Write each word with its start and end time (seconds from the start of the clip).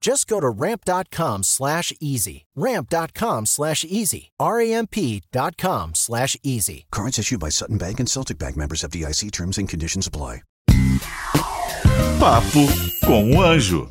Just 0.00 0.28
go 0.28 0.40
to 0.40 0.48
ramp.com 0.48 1.42
slash 1.42 1.92
easy. 2.00 2.46
Ramp.com 2.54 3.46
slash 3.46 3.84
easy. 3.84 4.30
R-A-M-P.com 4.38 5.94
slash 5.94 6.36
easy. 6.42 6.86
Cards 6.90 7.18
issued 7.18 7.40
by 7.40 7.50
Sutton 7.50 7.78
Bank 7.78 8.00
and 8.00 8.08
Celtic 8.08 8.38
Bank 8.38 8.56
members 8.56 8.84
of 8.84 8.90
DIC 8.90 9.30
terms 9.32 9.58
and 9.58 9.68
conditions 9.68 10.06
apply. 10.06 10.42
Papo 12.18 12.66
com 13.04 13.30
o 13.36 13.42
Anjo. 13.42 13.88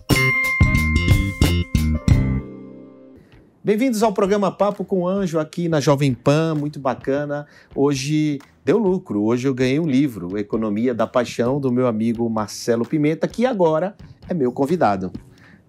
Bem-vindos 3.64 4.04
ao 4.04 4.14
programa 4.14 4.52
Papo 4.52 4.86
com 4.86 5.02
o 5.02 5.08
Anjo 5.08 5.40
aqui 5.40 5.68
na 5.68 5.80
Jovem 5.80 6.14
Pan, 6.14 6.55
muito 6.55 6.80
bacana. 6.80 7.46
Hoje 7.76 8.40
deu 8.64 8.77
lucro, 8.77 9.24
hoje 9.24 9.48
eu 9.48 9.54
ganhei 9.54 9.80
um 9.80 9.88
livro, 9.88 10.38
Economia 10.38 10.94
da 10.94 11.08
Paixão, 11.08 11.60
do 11.60 11.71
meu 11.71 11.88
amigo 11.88 12.30
Marcelo 12.30 12.86
Pimenta, 12.86 13.27
que 13.27 13.46
agora 13.46 13.96
é 14.30 14.34
meu 14.34 14.52
convidado. 14.52 15.12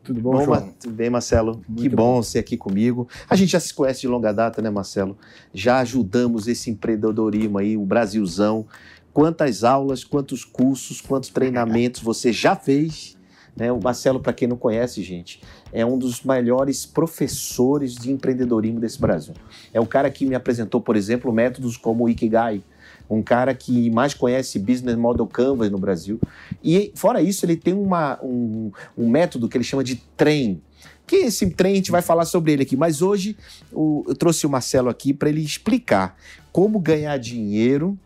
Tudo 0.09 0.23
bom, 0.23 0.31
Bom, 0.31 0.43
João? 0.43 0.73
Tudo 0.81 0.95
bem, 0.95 1.11
Marcelo? 1.11 1.61
Muito 1.69 1.83
que 1.83 1.89
bom, 1.91 2.23
você 2.23 2.39
aqui 2.39 2.57
comigo. 2.57 3.07
A 3.29 3.37
gente 3.37 3.51
já 3.51 3.61
se 3.61 3.75
conhece 3.75 4.01
de 4.01 4.09
longa 4.09 4.33
data, 4.33 4.63
né, 4.63 4.71
Marcelo? 4.71 5.19
Já 5.53 5.81
ajudamos 5.81 6.49
esse 6.49 6.71
empreendedorismo 6.71 7.59
aí, 7.59 7.77
o 7.77 7.85
Brasilzão. 7.85 8.65
Quantas 9.13 9.65
aulas, 9.65 10.05
quantos 10.05 10.47
cursos, 10.47 11.03
quantos 11.03 11.29
treinamentos 11.29 12.01
você 12.01 12.33
já 12.33 12.57
fez? 12.57 13.19
Né? 13.55 13.71
O 13.71 13.79
Marcelo, 13.83 14.19
para 14.19 14.33
quem 14.33 14.49
não 14.49 14.57
conhece, 14.57 15.03
gente, 15.03 15.43
é 15.71 15.85
um 15.85 15.99
dos 15.99 16.23
melhores 16.23 16.87
professores 16.87 17.95
de 17.95 18.11
empreendedorismo 18.11 18.81
desse 18.81 18.99
Brasil. 18.99 19.35
É 19.75 19.81
o 19.81 19.85
cara 19.85 20.11
que 20.11 20.25
me 20.25 20.35
apresentou, 20.35 20.81
por 20.81 20.97
exemplo, 20.97 21.31
métodos 21.31 21.77
como 21.77 22.05
o 22.05 22.09
Ikigai, 22.09 22.65
um 23.09 23.23
cara 23.23 23.55
que 23.55 23.91
mais 23.91 24.13
conhece 24.15 24.59
Business 24.59 24.97
Model 24.97 25.27
Canvas 25.27 25.71
no 25.71 25.79
Brasil. 25.79 26.21
E, 26.63 26.93
fora 26.95 27.23
isso, 27.23 27.45
ele 27.47 27.57
tem 27.57 27.75
uma, 27.75 28.19
um, 28.23 28.71
um 28.97 29.09
método 29.09 29.49
que 29.49 29.57
ele 29.57 29.65
chama 29.65 29.83
de 29.83 29.97
trem. 30.17 30.61
Que 31.07 31.17
esse 31.17 31.49
trem 31.51 31.73
a 31.73 31.77
gente 31.77 31.91
vai 31.91 32.03
falar 32.03 32.27
sobre 32.27 32.53
ele 32.53 32.63
aqui, 32.65 32.77
mas 32.77 33.01
hoje 33.01 33.35
o- 33.73 34.05
eu 34.07 34.15
trouxe 34.15 34.47
o 34.47 34.51
Marcelo 34.51 34.91
aqui 34.91 35.15
para 35.15 35.31
ele 35.31 35.41
explicar 35.43 36.17
como 36.53 36.79
ganhar 36.79 37.17
dinheiro 37.19 37.99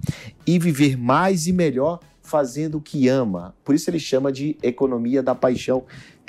e 0.47 0.57
viver 0.59 0.97
mais 0.97 1.47
e 1.49 1.53
melhor 1.53 1.99
fazendo 2.23 2.79
o 2.79 2.81
que 2.81 3.09
ama. 3.09 3.55
Por 3.65 3.75
isso 3.75 3.91
ele 3.91 3.99
chama 3.99 4.31
de 4.31 4.57
economia 4.63 5.23
da 5.23 5.35
paixão. 5.35 5.83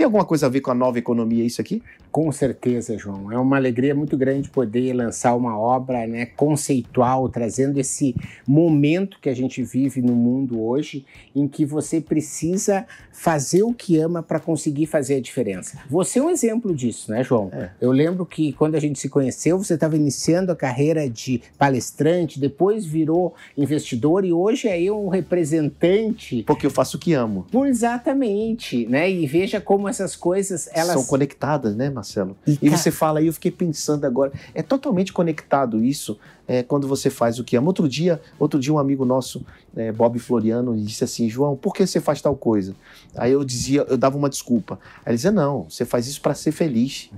Tem 0.04 0.06
alguma 0.06 0.26
coisa 0.26 0.48
a 0.48 0.50
ver 0.50 0.59
com 0.59 0.70
a 0.70 0.76
nova 0.76 1.00
economia 1.00 1.46
isso 1.46 1.62
aqui? 1.62 1.82
Com 2.12 2.30
certeza, 2.30 2.98
João. 2.98 3.32
É 3.32 3.38
uma 3.40 3.56
alegria 3.56 3.96
muito 3.96 4.18
grande 4.18 4.50
poder 4.50 4.92
lançar 4.92 5.33
uma 5.33 5.58
obra 5.58 6.05
né, 6.05 6.26
conceitual, 6.26 7.30
trazendo 7.30 7.80
esse 7.80 8.14
momento 8.45 9.17
que 9.22 9.30
a 9.30 9.33
gente 9.33 9.64
vive 9.64 10.02
no 10.02 10.14
mundo 10.14 10.61
hoje, 10.61 11.05
em 11.33 11.48
que 11.48 11.66
você 11.66 12.02
precisa 12.02 12.86
fazer 13.14 13.64
o 13.64 13.73
que 13.73 13.98
ama 13.98 14.22
para 14.22 14.42
conseguir 14.42 14.88
fazer 14.88 15.16
a 15.16 15.22
diferença. 15.22 15.80
Você 15.89 16.20
é 16.20 16.22
um 16.22 16.30
exemplo 16.30 16.76
disso, 16.76 17.10
né, 17.10 17.23
João? 17.23 17.50
É. 17.54 17.70
Eu 17.80 17.92
lembro 17.94 18.26
que 18.26 18.52
quando 18.52 18.76
a 18.76 18.80
gente 18.82 19.00
se 19.00 19.08
conheceu, 19.08 19.58
você 19.58 19.76
estava 19.76 19.95
iniciando 19.95 20.52
a 20.52 20.56
carreira 20.56 21.10
de 21.10 21.42
palestrante, 21.58 22.42
depois 22.42 22.86
virou 22.86 23.33
investidor 23.58 24.26
e 24.26 24.33
hoje 24.33 24.67
é 24.67 24.82
eu 24.82 25.02
um 25.02 25.08
representante. 25.08 26.44
Porque 26.44 26.66
eu 26.66 26.72
faço 26.72 26.98
o 26.98 27.00
que 27.00 27.14
amo. 27.14 27.45
Exatamente, 27.66 28.86
né? 28.88 29.10
E 29.10 29.26
veja 29.26 29.61
como 29.61 29.92
essas 30.02 30.15
coisas 30.15 30.67
elas 30.73 30.93
São 30.93 31.05
conectadas, 31.05 31.76
né, 31.76 31.89
Marcelo? 31.89 32.36
E, 32.45 32.58
E 32.61 32.70
ca- 32.70 32.77
você 32.77 32.92
fala 32.92 33.20
aí, 33.20 33.27
eu 33.27 33.33
fiquei 33.33 33.52
pensando 33.52 34.05
agora, 34.05 34.31
é 34.54 34.61
totalmente 34.61 35.14
conectado 35.14 35.83
isso 35.83 36.17
é, 36.48 36.61
quando 36.64 36.87
você 36.87 37.09
faz 37.09 37.39
o 37.39 37.43
que 37.43 37.55
ama. 37.55 37.67
Outro 37.67 37.87
dia, 37.87 38.21
outro 38.39 38.59
dia 38.59 38.73
um 38.73 38.80
amigo 38.80 39.05
nosso, 39.05 39.45
é, 39.76 39.92
Bob 39.92 40.20
Floriano, 40.20 40.76
disse 40.77 41.03
assim, 41.03 41.30
João, 41.30 41.55
por 41.55 41.73
que 41.73 41.86
você 41.87 41.99
faz 42.02 42.21
tal 42.21 42.36
coisa? 42.36 42.76
Aí 43.15 43.32
eu 43.32 43.43
dizia, 43.43 43.86
eu 43.89 43.98
dava 43.98 44.17
uma 44.17 44.30
desculpa. 44.30 44.80
Aí 45.05 45.11
ele 45.11 45.15
dizia, 45.15 45.32
não, 45.32 45.64
você 45.70 45.86
faz 45.86 46.08
isso 46.08 46.21
para 46.21 46.33
ser 46.33 46.52
feliz. 46.52 47.09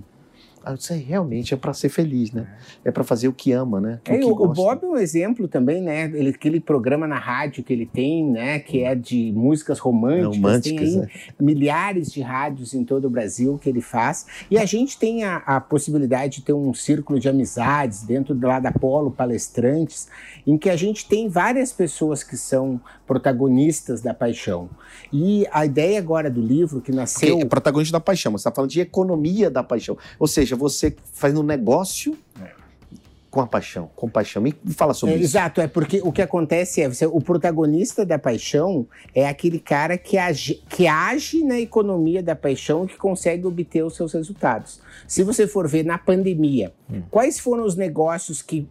Aí 0.66 0.74
eu 0.74 0.78
disse, 0.78 0.94
"É, 0.94 0.98
realmente 0.98 1.54
é 1.54 1.58
para 1.58 1.74
ser 1.74 1.90
feliz, 1.90 2.32
né? 2.32 2.48
É 2.84 2.92
para 2.92 3.04
fazer 3.04 3.28
o 3.28 3.34
que 3.34 3.52
ama, 3.52 3.80
né? 3.80 4.00
É, 4.06 4.18
que 4.18 4.26
o, 4.26 4.32
o 4.32 4.36
gosta. 4.36 4.56
Bob 4.56 4.84
é 4.84 4.88
um 4.88 4.98
exemplo 4.98 5.48
também, 5.48 5.82
né? 5.82 6.06
Ele, 6.06 6.30
aquele 6.30 6.60
programa 6.60 7.08
na 7.08 7.20
rádio 7.20 7.64
que 7.64 7.72
ele 7.72 7.86
tem, 7.86 8.26
né? 8.26 8.60
Que 8.60 8.84
é 8.84 8.96
de 8.96 9.32
músicas 9.36 9.80
românticas. 9.80 10.36
Românticas, 10.36 10.90
tem 10.92 11.00
aí 11.02 11.06
né? 11.06 11.10
milhares 11.40 12.12
de 12.12 12.22
rádios 12.22 12.74
em 12.74 12.84
todo 12.84 13.06
o 13.06 13.10
Brasil 13.10 13.60
que 13.62 13.70
ele 13.70 13.82
faz. 13.82 14.26
E 14.50 14.58
a 14.58 14.66
gente 14.66 14.98
tem 14.98 15.24
a, 15.24 15.38
a 15.38 15.62
possibilidade 15.62 16.38
de 16.38 16.42
ter 16.42 16.54
um 16.54 16.74
círculo 16.74 17.20
de 17.20 17.30
amizades 17.30 18.04
dentro 18.04 18.38
lá 18.42 18.60
da 18.60 18.72
Polo 18.72 19.12
Palestrantes, 19.12 20.08
em 20.46 20.58
que 20.58 20.70
a 20.70 20.76
gente 20.76 21.08
tem 21.08 21.30
várias 21.30 21.72
pessoas 21.72 22.24
que 22.24 22.36
são 22.36 22.82
protagonistas 23.06 24.02
da 24.02 24.14
paixão. 24.14 24.70
E 25.14 25.46
a 25.52 25.66
ideia 25.66 26.00
agora 26.00 26.30
do 26.30 26.42
livro 26.42 26.82
que 26.82 26.92
Porque 26.92 26.92
nasceu. 26.92 27.40
é 27.40 27.46
protagonista 27.46 27.94
da 27.94 28.00
paixão, 28.00 28.32
você 28.32 28.38
está 28.38 28.52
falando 28.52 28.72
de 28.72 28.82
economia 28.82 29.50
da 29.50 29.64
paixão. 29.64 29.98
Ou 30.20 30.28
seja, 30.28 30.55
você 30.56 30.96
faz 31.14 31.38
um 31.38 31.44
negócio 31.44 32.18
com 33.30 33.42
a 33.42 33.48
paixão, 33.48 33.90
com 33.98 34.08
paixão. 34.08 34.42
Me 34.42 34.56
me 34.64 34.74
fala 34.74 34.94
sobre 34.94 35.16
É, 35.16 35.18
isso. 35.18 35.26
Exato, 35.26 35.60
é 35.60 35.68
porque 35.68 36.00
o 36.02 36.10
que 36.10 36.22
acontece 36.22 36.82
é 36.82 36.88
você, 36.88 37.06
o 37.06 37.20
protagonista 37.20 38.06
da 38.06 38.18
paixão 38.18 38.88
é 39.14 39.28
aquele 39.28 39.60
cara 39.60 39.98
que 39.98 40.18
age, 40.18 40.64
que 40.70 40.88
age 40.88 41.44
na 41.44 41.60
economia 41.60 42.24
da 42.24 42.34
paixão 42.34 42.86
e 42.86 42.88
que 42.88 42.96
consegue 42.96 43.46
obter 43.46 43.84
os 43.84 43.94
seus 43.98 44.14
resultados. 44.14 44.80
Se 45.06 45.22
você 45.22 45.48
for 45.48 45.68
ver 45.68 45.84
na 45.84 45.98
pandemia, 45.98 46.72
Hum. 46.90 47.02
quais 47.12 47.38
foram 47.38 47.66
os 47.66 47.76
negócios 47.76 48.42
que 48.42 48.70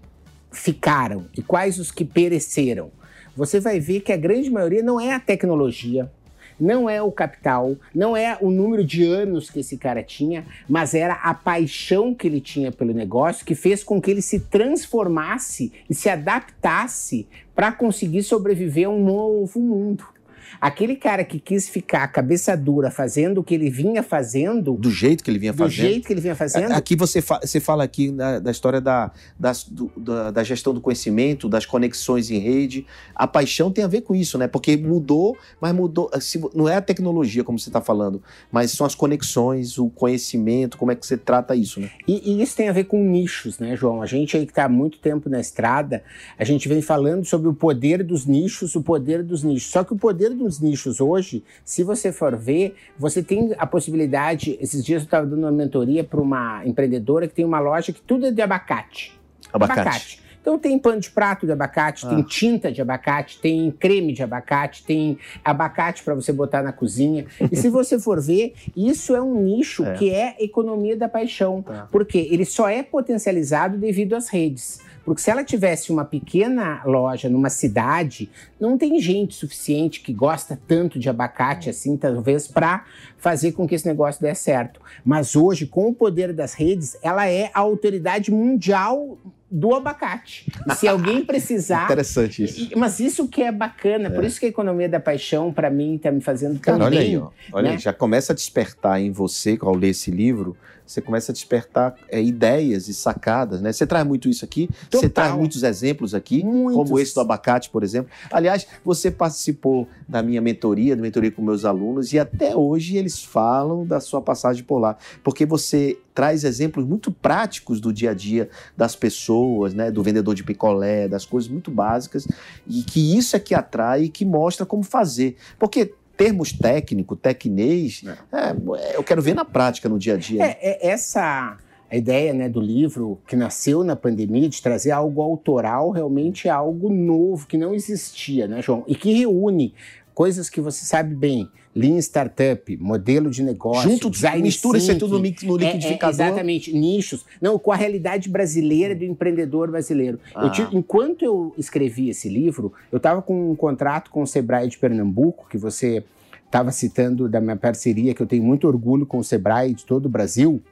ficaram 0.51 1.27
e 1.37 1.43
quais 1.43 1.79
os 1.79 1.91
que 1.91 2.05
pereceram? 2.05 2.91
Você 3.37 3.61
vai 3.61 3.79
ver 3.81 4.01
que 4.01 4.13
a 4.13 4.17
grande 4.17 4.49
maioria 4.49 4.83
não 4.83 4.99
é 4.99 5.13
a 5.13 5.21
tecnologia, 5.21 6.11
não 6.59 6.89
é 6.89 7.03
o 7.03 7.13
capital, 7.13 7.77
não 7.95 8.17
é 8.17 8.37
o 8.41 8.51
número 8.51 8.85
de 8.85 9.05
anos 9.05 9.51
que 9.51 9.61
esse 9.61 9.77
cara 9.77 10.03
tinha, 10.03 10.45
mas 10.69 10.95
era 10.95 11.15
a 11.15 11.35
paixão 11.35 12.15
que 12.15 12.27
ele 12.27 12.41
tinha 12.41 12.71
pelo 12.71 12.93
negócio 12.93 13.45
que 13.45 13.55
fez 13.55 13.83
com 13.83 14.01
que 14.01 14.11
ele 14.11 14.23
se 14.23 14.41
transformasse 14.41 15.73
e 15.89 15.95
se 15.95 16.09
adaptasse 16.09 17.27
para 17.55 17.73
conseguir 17.73 18.23
sobreviver 18.23 18.87
a 18.87 18.91
um 18.91 19.05
novo 19.05 19.61
mundo. 19.61 20.14
Aquele 20.61 20.97
cara 20.97 21.25
que 21.25 21.39
quis 21.39 21.69
ficar 21.69 22.07
cabeça 22.09 22.57
dura 22.57 22.91
fazendo 22.91 23.39
o 23.39 23.45
que 23.45 23.55
ele 23.55 23.71
vinha 23.71 24.03
fazendo, 24.03 24.75
Do 24.75 24.91
jeito 24.91 25.23
que 25.25 25.31
ele 25.31 25.39
vinha 25.39 25.53
do 25.53 25.59
fazendo. 25.59 25.75
jeito 25.77 26.07
que 26.07 26.13
ele 26.13 26.21
vinha 26.21 26.35
fazendo, 26.35 26.73
Aqui 26.73 26.97
você, 26.97 27.21
fa- 27.23 27.41
você 27.43 27.61
fala 27.61 27.85
aqui 27.85 28.11
da, 28.11 28.39
da 28.39 28.51
história 28.51 28.81
da, 28.81 29.11
das- 29.39 29.65
do- 29.65 29.91
da, 29.97 30.31
da 30.31 30.43
gestão 30.45 30.73
do 30.75 30.81
conhecimento, 30.81 31.49
das 31.49 31.67
conexões 31.67 32.31
em 32.31 32.39
rede. 32.39 32.87
A 33.15 33.27
paixão 33.27 33.71
tem 33.71 33.85
a 33.85 33.89
ver 33.89 34.03
com 34.03 34.15
isso, 34.15 34.37
né? 34.39 34.47
Porque 34.47 34.77
mudou, 34.77 35.37
mas 35.61 35.75
mudou. 35.75 36.11
se- 36.21 36.41
não 36.55 36.69
é 36.69 36.77
a 36.77 36.83
tecnologia, 36.83 37.43
como 37.45 37.59
você 37.59 37.69
está 37.69 37.81
falando, 37.81 38.23
mas 38.51 38.71
são 38.73 38.87
as 38.87 38.95
conexões, 38.95 39.79
o 39.79 39.89
conhecimento, 39.91 40.77
como 40.77 40.93
é 40.93 40.95
que 40.95 41.07
você 41.07 41.17
trata 41.17 41.55
isso, 41.57 41.81
né? 41.81 41.91
E, 42.07 42.33
e 42.33 42.43
isso 42.43 42.57
tem 42.57 42.69
a 42.69 42.73
ver 42.73 42.85
com 42.85 43.03
nichos, 43.03 43.59
né, 43.59 43.77
João? 43.77 44.03
A 44.03 44.07
gente 44.07 44.37
aí 44.37 44.45
que 44.47 44.53
está 44.53 44.65
há 44.65 44.69
muito 44.69 44.99
tempo 44.99 45.29
na 45.29 45.41
estrada, 45.41 46.03
a 46.39 46.45
gente 46.45 46.69
vem 46.69 46.83
falando 46.83 47.25
sobre 47.25 47.49
o 47.49 47.55
poder 47.55 48.03
dos 48.03 48.27
nichos, 48.27 48.75
o 48.75 48.83
poder 48.83 49.23
dos 49.23 49.43
nichos. 49.43 49.71
Só 49.71 49.85
que 49.85 49.93
o 49.93 49.97
poder 49.97 50.31
dos 50.35 50.61
nichos 50.61 51.01
hoje, 51.01 51.43
se 51.65 51.83
você 51.83 52.13
for 52.13 52.37
ver, 52.37 52.75
você 52.99 53.23
tem 53.23 53.55
a 53.57 53.67
possibilidade. 53.67 54.59
Esses 54.61 54.85
dias 54.85 55.03
eu 55.03 55.07
estava 55.07 55.27
dando 55.27 55.41
uma 55.43 55.53
mentoria 55.53 56.05
para 56.05 56.21
uma 56.21 56.63
empreendedora 56.67 57.27
que 57.29 57.35
tem 57.35 57.45
uma 57.45 57.61
loja 57.61 57.93
que 57.93 58.01
tudo 58.03 58.27
é 58.27 58.31
de 58.31 58.43
abacate. 58.43 59.19
Abacate. 59.53 60.23
Então 60.41 60.59
tem 60.59 60.79
pano 60.79 61.01
de 61.01 61.11
prato 61.11 61.47
de 61.47 61.53
abacate, 61.53 62.05
Ah. 62.05 62.11
tem 62.11 62.23
tinta 62.23 62.71
de 62.71 62.83
abacate, 62.83 63.39
tem 63.41 63.71
creme 63.71 64.13
de 64.13 64.23
abacate, 64.23 64.85
tem 64.85 65.17
abacate 65.43 66.03
para 66.05 66.15
você 66.15 66.35
botar 66.35 66.63
na 66.63 66.71
cozinha. 66.71 67.25
E 67.51 67.57
se 67.57 67.71
você 67.71 67.99
for 67.99 68.21
ver, 68.21 68.53
isso 68.77 69.17
é 69.17 69.23
um 69.23 69.41
nicho 69.41 69.83
É. 69.87 69.95
que 69.95 70.11
é 70.11 70.37
economia 70.41 70.99
da 70.99 71.09
paixão. 71.09 71.63
Tá. 71.63 71.89
Porque 71.91 72.19
ele 72.19 72.45
só 72.45 72.69
é 72.69 72.83
potencializado 72.83 73.79
devido 73.79 74.15
às 74.15 74.29
redes. 74.29 74.81
Porque 75.05 75.21
se 75.21 75.31
ela 75.31 75.45
tivesse 75.45 75.93
uma 75.93 76.05
pequena 76.05 76.83
loja 76.85 77.29
numa 77.29 77.51
cidade, 77.51 78.31
não 78.59 78.79
tem 78.79 78.99
gente 79.01 79.35
suficiente 79.35 80.01
que 80.01 80.13
gosta 80.13 80.59
tanto 80.67 80.99
de 80.99 81.09
abacate 81.09 81.69
assim, 81.69 81.97
talvez, 81.97 82.49
para 82.49 82.85
fazer 83.19 83.53
com 83.53 83.67
que 83.67 83.75
esse 83.75 83.87
negócio 83.87 84.23
dê 84.23 84.35
certo. 84.35 84.81
Mas 85.05 85.37
hoje, 85.37 85.67
com 85.67 85.89
o 85.89 85.95
poder 85.95 86.33
das 86.33 86.55
redes, 86.55 86.97
ela 87.03 87.29
é 87.29 87.51
a 87.53 87.61
autoridade 87.61 88.31
mundial 88.31 89.19
do 89.51 89.73
abacate. 89.73 90.51
Se 90.77 90.89
alguém 90.89 91.23
precisar. 91.25 91.85
Interessante 91.85 92.43
isso. 92.43 92.71
Mas 92.77 92.99
isso 92.99 93.29
que 93.29 93.41
é 93.43 93.53
bacana, 93.53 94.11
por 94.11 94.25
isso 94.25 94.41
que 94.41 94.47
a 94.47 94.49
economia 94.49 94.89
da 94.89 94.99
paixão, 94.99 95.53
para 95.53 95.71
mim, 95.71 95.95
está 95.95 96.11
me 96.11 96.21
fazendo 96.21 96.55
tão 96.55 96.75
Cara, 96.75 96.87
olha 96.87 96.99
bem. 96.99 97.11
aí, 97.11 97.17
ó. 97.19 97.31
Olha 97.53 97.69
né? 97.69 97.75
aí, 97.75 97.79
já 97.79 97.93
começa 97.93 98.33
a 98.33 98.37
despertar 98.37 99.01
em 99.01 99.13
você, 99.13 99.57
ao 99.61 99.75
ler 99.75 99.91
esse 99.91 100.11
livro, 100.11 100.57
você 100.87 101.01
começa 101.01 101.33
a 101.33 101.35
despertar 101.35 101.95
é, 102.09 102.23
ideias 102.23 102.89
e 102.89 102.95
sacadas, 102.95 103.61
né? 103.61 103.73
Você 103.73 103.87
traz 103.87 104.07
muito 104.07 104.29
isso 104.29 104.45
aqui, 104.45 104.69
você 104.91 105.09
Total. 105.09 105.11
traz 105.11 105.35
muitos 105.35 105.63
exemplos 105.63 106.15
aqui, 106.15 106.45
Muitos. 106.45 106.75
como 106.75 106.99
esse 106.99 107.15
do 107.15 107.21
abacate, 107.21 107.71
por 107.71 107.83
exemplo. 107.83 108.11
Aliás, 108.31 108.67
você 108.85 109.11
participou 109.11 109.89
da 110.09 110.23
minha 110.23 110.41
mentoria, 110.41 110.95
da 110.95 111.03
mentoria 111.03 111.31
com 111.31 111.43
meus 111.43 111.65
alunos, 111.65 112.13
e 112.13 112.19
até 112.19 112.55
hoje 112.55 112.97
eles 112.97 113.23
falam 113.23 113.87
da 113.87 114.01
sua 114.01 114.21
passagem 114.21 114.63
por 114.63 114.79
lá, 114.79 114.97
porque 115.23 115.47
você 115.47 115.99
traz 116.15 116.45
exemplos 116.45 116.87
muito 116.87 117.11
práticos 117.11 117.81
do 117.81 117.93
dia 117.93 118.11
a 118.11 118.15
dia 118.15 118.49
das 118.77 118.95
pessoas, 118.95 119.75
né? 119.75 119.91
Do 119.91 120.03
vendedor 120.03 120.35
de 120.35 120.45
picolé, 120.45 121.09
das 121.09 121.25
coisas 121.25 121.51
muito 121.51 121.71
básicas, 121.71 122.27
e 122.67 122.83
que 122.83 123.17
isso 123.17 123.35
é 123.35 123.41
que 123.41 123.55
atrai 123.55 124.05
e 124.05 124.09
que 124.09 124.25
mostra 124.25 124.65
como 124.65 124.83
fazer. 124.83 125.37
Porque 125.59 125.95
termos 126.17 126.53
técnico, 126.53 127.17
tecnês, 127.17 128.03
é, 128.33 128.97
eu 128.97 129.03
quero 129.03 129.21
ver 129.21 129.35
na 129.35 129.45
prática, 129.45 129.89
no 129.89 129.99
dia 129.99 130.15
a 130.15 130.17
dia. 130.17 130.45
É, 130.45 130.59
é 130.61 130.89
essa 130.89 131.59
a 131.91 131.97
ideia 131.97 132.33
né, 132.33 132.49
do 132.49 132.61
livro 132.61 133.21
que 133.27 133.37
nasceu 133.37 133.85
na 133.85 133.95
pandemia 133.95 134.49
de 134.49 134.61
trazer 134.61 134.91
algo 134.91 135.23
autoral 135.23 135.91
realmente 135.91 136.49
é 136.49 136.51
algo 136.51 136.91
novo 136.91 137.47
que 137.47 137.57
não 137.57 137.73
existia, 137.73 138.49
né, 138.49 138.61
João? 138.61 138.83
E 138.89 138.95
que 138.97 139.13
reúne 139.13 139.75
coisas 140.15 140.49
que 140.49 140.61
você 140.61 140.85
sabe 140.85 141.15
bem, 141.15 141.49
Lean 141.75 141.99
Startup, 141.99 142.77
modelo 142.77 143.29
de 143.31 143.43
negócio, 143.43 143.91
Junto, 143.91 144.09
design 144.09 144.43
mistura 144.43 144.79
isso 144.79 144.97
tudo 144.97 145.15
no, 145.17 145.21
mix- 145.21 145.43
no 145.43 145.61
é, 145.61 145.65
é, 145.65 145.67
liquidificador. 145.67 146.15
exatamente, 146.15 146.73
nichos. 146.73 147.25
Não, 147.41 147.59
com 147.59 147.73
a 147.73 147.77
realidade 147.77 148.29
brasileira 148.29 148.95
do 148.95 149.05
empreendedor 149.05 149.71
brasileiro. 149.71 150.21
Ah. 150.35 150.45
Eu 150.47 150.53
tive- 150.53 150.77
enquanto 150.77 151.25
eu 151.25 151.53
escrevi 151.59 152.09
esse 152.11 152.29
livro, 152.29 152.73
eu 152.93 152.99
estava 152.99 153.21
com 153.21 153.51
um 153.51 153.57
contrato 153.57 154.11
com 154.11 154.23
o 154.23 154.27
Sebrae 154.27 154.69
de 154.69 154.79
Pernambuco, 154.79 155.47
que 155.51 155.59
você 155.59 156.05
estava 156.47 156.71
citando 156.71 157.29
da 157.29 157.41
minha 157.41 157.57
parceria, 157.57 158.15
que 158.15 158.23
eu 158.23 158.27
tenho 158.27 158.45
muito 158.45 158.69
orgulho 158.69 159.05
com 159.05 159.19
o 159.19 159.25
Sebrae 159.25 159.75
de 159.75 159.85
todo 159.85 160.07
o 160.07 160.09
Brasil. 160.09 160.63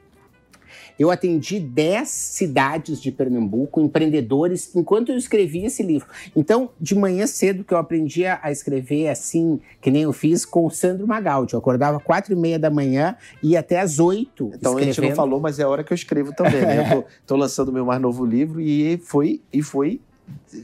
Eu 0.97 1.11
atendi 1.11 1.59
10 1.59 2.07
cidades 2.07 3.01
de 3.01 3.11
Pernambuco, 3.11 3.81
empreendedores, 3.81 4.75
enquanto 4.75 5.11
eu 5.11 5.17
escrevi 5.17 5.65
esse 5.65 5.83
livro. 5.83 6.07
Então, 6.35 6.69
de 6.79 6.95
manhã 6.95 7.27
cedo 7.27 7.63
que 7.63 7.73
eu 7.73 7.77
aprendi 7.77 8.25
a 8.25 8.51
escrever 8.51 9.09
assim, 9.09 9.59
que 9.81 9.91
nem 9.91 10.03
eu 10.03 10.13
fiz 10.13 10.45
com 10.45 10.65
o 10.65 10.69
Sandro 10.69 11.07
Magaldi. 11.07 11.53
Eu 11.53 11.59
acordava 11.59 11.99
quatro 11.99 12.33
e 12.33 12.35
meia 12.35 12.59
da 12.59 12.69
manhã 12.69 13.15
e 13.41 13.57
até 13.57 13.79
às 13.79 13.99
oito 13.99 14.51
Então 14.53 14.73
a 14.73 14.75
gente 14.75 14.85
não 14.85 14.91
escrevendo. 14.91 15.15
falou, 15.15 15.39
mas 15.39 15.59
é 15.59 15.63
a 15.63 15.69
hora 15.69 15.83
que 15.83 15.91
eu 15.91 15.95
escrevo 15.95 16.33
também. 16.33 16.61
Né? 16.61 16.93
Eu 16.93 17.01
tô, 17.01 17.07
tô 17.27 17.35
lançando 17.35 17.69
o 17.69 17.71
meu 17.71 17.85
mais 17.85 18.01
novo 18.01 18.25
livro 18.25 18.61
e 18.61 18.97
foi, 18.97 19.41
e 19.51 19.61
foi 19.61 19.99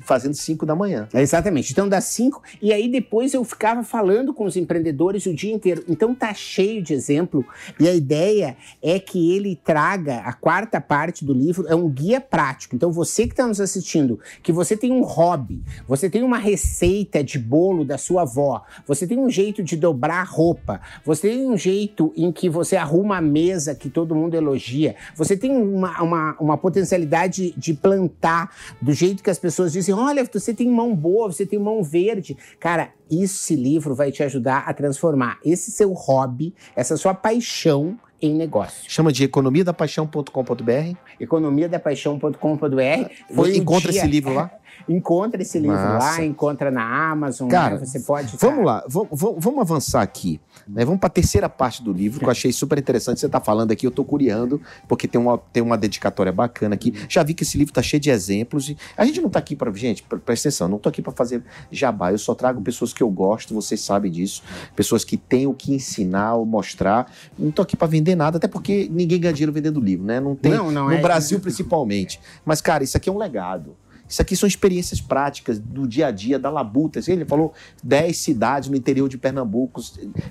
fazendo 0.01 0.33
cinco 0.33 0.65
da 0.65 0.75
manhã. 0.75 1.07
Exatamente. 1.13 1.71
Então 1.71 1.87
das 1.87 2.05
cinco. 2.05 2.41
E 2.61 2.71
aí 2.71 2.89
depois 2.89 3.33
eu 3.33 3.43
ficava 3.43 3.83
falando 3.83 4.33
com 4.33 4.45
os 4.45 4.55
empreendedores 4.55 5.25
o 5.25 5.33
dia 5.33 5.53
inteiro. 5.53 5.83
Então 5.87 6.13
tá 6.13 6.33
cheio 6.33 6.81
de 6.81 6.93
exemplo. 6.93 7.45
E 7.79 7.87
a 7.87 7.93
ideia 7.93 8.55
é 8.81 8.99
que 8.99 9.35
ele 9.35 9.55
traga 9.55 10.17
a 10.19 10.33
quarta 10.33 10.79
parte 10.79 11.25
do 11.25 11.33
livro, 11.33 11.67
é 11.67 11.75
um 11.75 11.89
guia 11.89 12.21
prático. 12.21 12.75
Então 12.75 12.91
você 12.91 13.25
que 13.25 13.33
está 13.33 13.47
nos 13.47 13.59
assistindo, 13.59 14.19
que 14.43 14.51
você 14.51 14.75
tem 14.75 14.91
um 14.91 15.01
hobby, 15.01 15.63
você 15.87 16.09
tem 16.09 16.23
uma 16.23 16.37
receita 16.37 17.23
de 17.23 17.39
bolo 17.39 17.83
da 17.83 17.97
sua 17.97 18.21
avó, 18.23 18.63
você 18.85 19.07
tem 19.07 19.17
um 19.17 19.29
jeito 19.29 19.63
de 19.63 19.75
dobrar 19.75 20.23
roupa, 20.23 20.81
você 21.05 21.29
tem 21.29 21.47
um 21.47 21.57
jeito 21.57 22.13
em 22.15 22.31
que 22.31 22.49
você 22.49 22.75
arruma 22.75 23.17
a 23.17 23.21
mesa 23.21 23.75
que 23.75 23.89
todo 23.89 24.15
mundo 24.15 24.35
elogia, 24.35 24.95
você 25.15 25.35
tem 25.35 25.51
uma, 25.51 26.01
uma, 26.01 26.35
uma 26.39 26.57
potencialidade 26.57 27.53
de 27.57 27.73
plantar 27.73 28.53
do 28.81 28.93
jeito 28.93 29.23
que 29.23 29.29
as 29.29 29.39
pessoas 29.39 29.48
dizem: 29.73 29.93
olha, 29.95 30.23
você 30.31 30.53
tem 30.53 30.69
mão 30.69 30.95
boa, 30.95 31.31
você 31.31 31.45
tem 31.45 31.59
mão 31.59 31.83
verde. 31.83 32.35
Cara, 32.59 32.91
esse 33.11 33.55
livro 33.55 33.93
vai 33.95 34.11
te 34.11 34.21
ajudar 34.23 34.63
a 34.67 34.73
transformar 34.73 35.39
esse 35.45 35.71
seu 35.71 35.91
hobby, 35.93 36.53
essa 36.75 36.95
sua 36.97 37.13
paixão 37.13 37.97
em 38.21 38.33
negócio. 38.33 38.83
Chama 38.91 39.11
de 39.13 39.23
economiadapaixão.com.br. 39.23 40.95
economiadapaixão.com.br. 41.19 43.11
Encontra 43.55 43.91
dia- 43.91 44.01
esse 44.01 44.09
livro 44.09 44.33
lá. 44.33 44.51
Encontra 44.87 45.41
esse 45.41 45.59
livro 45.59 45.75
Massa. 45.75 46.19
lá, 46.19 46.25
encontra 46.25 46.71
na 46.71 47.11
Amazon, 47.11 47.49
Cara, 47.49 47.75
né? 47.77 47.85
você 47.85 47.99
pode. 47.99 48.35
Vamos 48.37 48.65
lá, 48.65 48.83
vamos, 48.87 49.59
avançar 49.59 50.01
aqui. 50.01 50.39
né? 50.67 50.85
Vamos 50.85 50.99
para 50.99 51.07
a 51.07 51.11
terceira 51.11 51.49
parte 51.49 51.83
do 51.83 51.91
livro, 51.91 52.19
que 52.19 52.25
eu 52.25 52.29
achei 52.29 52.51
super 52.51 52.77
interessante. 52.77 53.19
Você 53.19 53.25
está 53.25 53.39
falando 53.39 53.71
aqui, 53.71 53.85
eu 53.85 53.89
estou 53.89 54.05
curiando, 54.05 54.61
porque 54.87 55.07
tem 55.07 55.19
uma, 55.19 55.37
tem 55.37 55.61
uma 55.61 55.77
dedicatória 55.77 56.31
bacana 56.31 56.75
aqui. 56.75 56.93
Já 57.09 57.23
vi 57.23 57.33
que 57.33 57.43
esse 57.43 57.57
livro 57.57 57.71
está 57.71 57.81
cheio 57.81 57.99
de 57.99 58.09
exemplos. 58.09 58.69
E 58.69 58.77
a 58.97 59.05
gente 59.05 59.19
não 59.19 59.27
está 59.27 59.39
aqui 59.39 59.55
para. 59.55 59.71
Gente, 59.73 60.03
pre- 60.03 60.19
presta 60.19 60.49
atenção, 60.49 60.67
não 60.67 60.77
estou 60.77 60.89
aqui 60.89 61.01
para 61.01 61.11
fazer 61.13 61.43
jabá. 61.71 62.11
Eu 62.11 62.17
só 62.17 62.33
trago 62.33 62.61
pessoas 62.61 62.93
que 62.93 63.03
eu 63.03 63.09
gosto, 63.09 63.53
vocês 63.53 63.81
sabem 63.81 64.11
disso. 64.11 64.41
Pessoas 64.75 65.03
que 65.03 65.17
têm 65.17 65.45
o 65.47 65.53
que 65.53 65.73
ensinar 65.73 66.35
ou 66.35 66.45
mostrar. 66.45 67.11
Não 67.37 67.49
estou 67.49 67.63
aqui 67.63 67.75
para 67.77 67.87
vender 67.87 68.15
nada, 68.15 68.37
até 68.37 68.47
porque 68.47 68.87
ninguém 68.91 69.19
ganha 69.19 69.33
dinheiro 69.33 69.51
vendendo 69.53 69.79
livro, 69.79 70.05
né? 70.05 70.19
Não 70.19 70.35
tem. 70.35 70.51
Não, 70.51 70.71
não 70.71 70.85
no 70.87 70.93
é- 70.93 71.01
Brasil, 71.01 71.39
principalmente. 71.39 72.19
Mas, 72.45 72.61
cara, 72.61 72.83
isso 72.83 72.95
aqui 72.97 73.09
é 73.09 73.11
um 73.11 73.17
legado. 73.17 73.75
Isso 74.09 74.21
aqui 74.23 74.35
são 74.35 74.47
experiências 74.47 74.99
práticas 74.99 75.59
do 75.59 75.87
dia 75.87 76.07
a 76.07 76.11
dia, 76.11 76.39
da 76.39 76.49
labuta. 76.49 76.99
Ele 77.07 77.23
falou 77.25 77.53
10 77.83 78.17
cidades 78.17 78.67
no 78.67 78.75
interior 78.75 79.07
de 79.07 79.19
Pernambuco, 79.19 79.81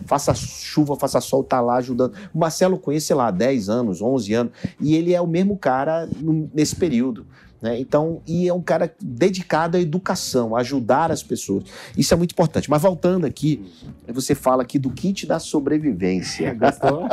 faça 0.04 0.34
chuva, 0.34 0.96
faça 0.96 1.20
sol, 1.20 1.44
tá 1.44 1.60
lá 1.60 1.76
ajudando. 1.76 2.12
O 2.34 2.38
Marcelo 2.38 2.76
conhece, 2.76 3.06
sei 3.06 3.16
lá, 3.16 3.30
10 3.30 3.68
anos, 3.68 4.02
11 4.02 4.34
anos, 4.34 4.52
e 4.80 4.96
ele 4.96 5.14
é 5.14 5.20
o 5.20 5.26
mesmo 5.26 5.56
cara 5.56 6.08
nesse 6.52 6.74
período. 6.74 7.24
Né? 7.60 7.80
Então, 7.80 8.22
e 8.26 8.46
é 8.48 8.54
um 8.54 8.60
cara 8.62 8.92
dedicado 9.00 9.76
à 9.76 9.80
educação, 9.80 10.54
a 10.54 10.60
ajudar 10.60 11.10
as 11.10 11.22
pessoas. 11.22 11.64
Isso 11.96 12.14
é 12.14 12.16
muito 12.16 12.32
importante. 12.32 12.70
Mas 12.70 12.80
voltando 12.80 13.24
aqui, 13.26 13.64
você 14.06 14.34
fala 14.34 14.62
aqui 14.62 14.78
do 14.78 14.90
kit 14.90 15.26
da 15.26 15.38
sobrevivência. 15.40 16.54
Gostou? 16.58 17.08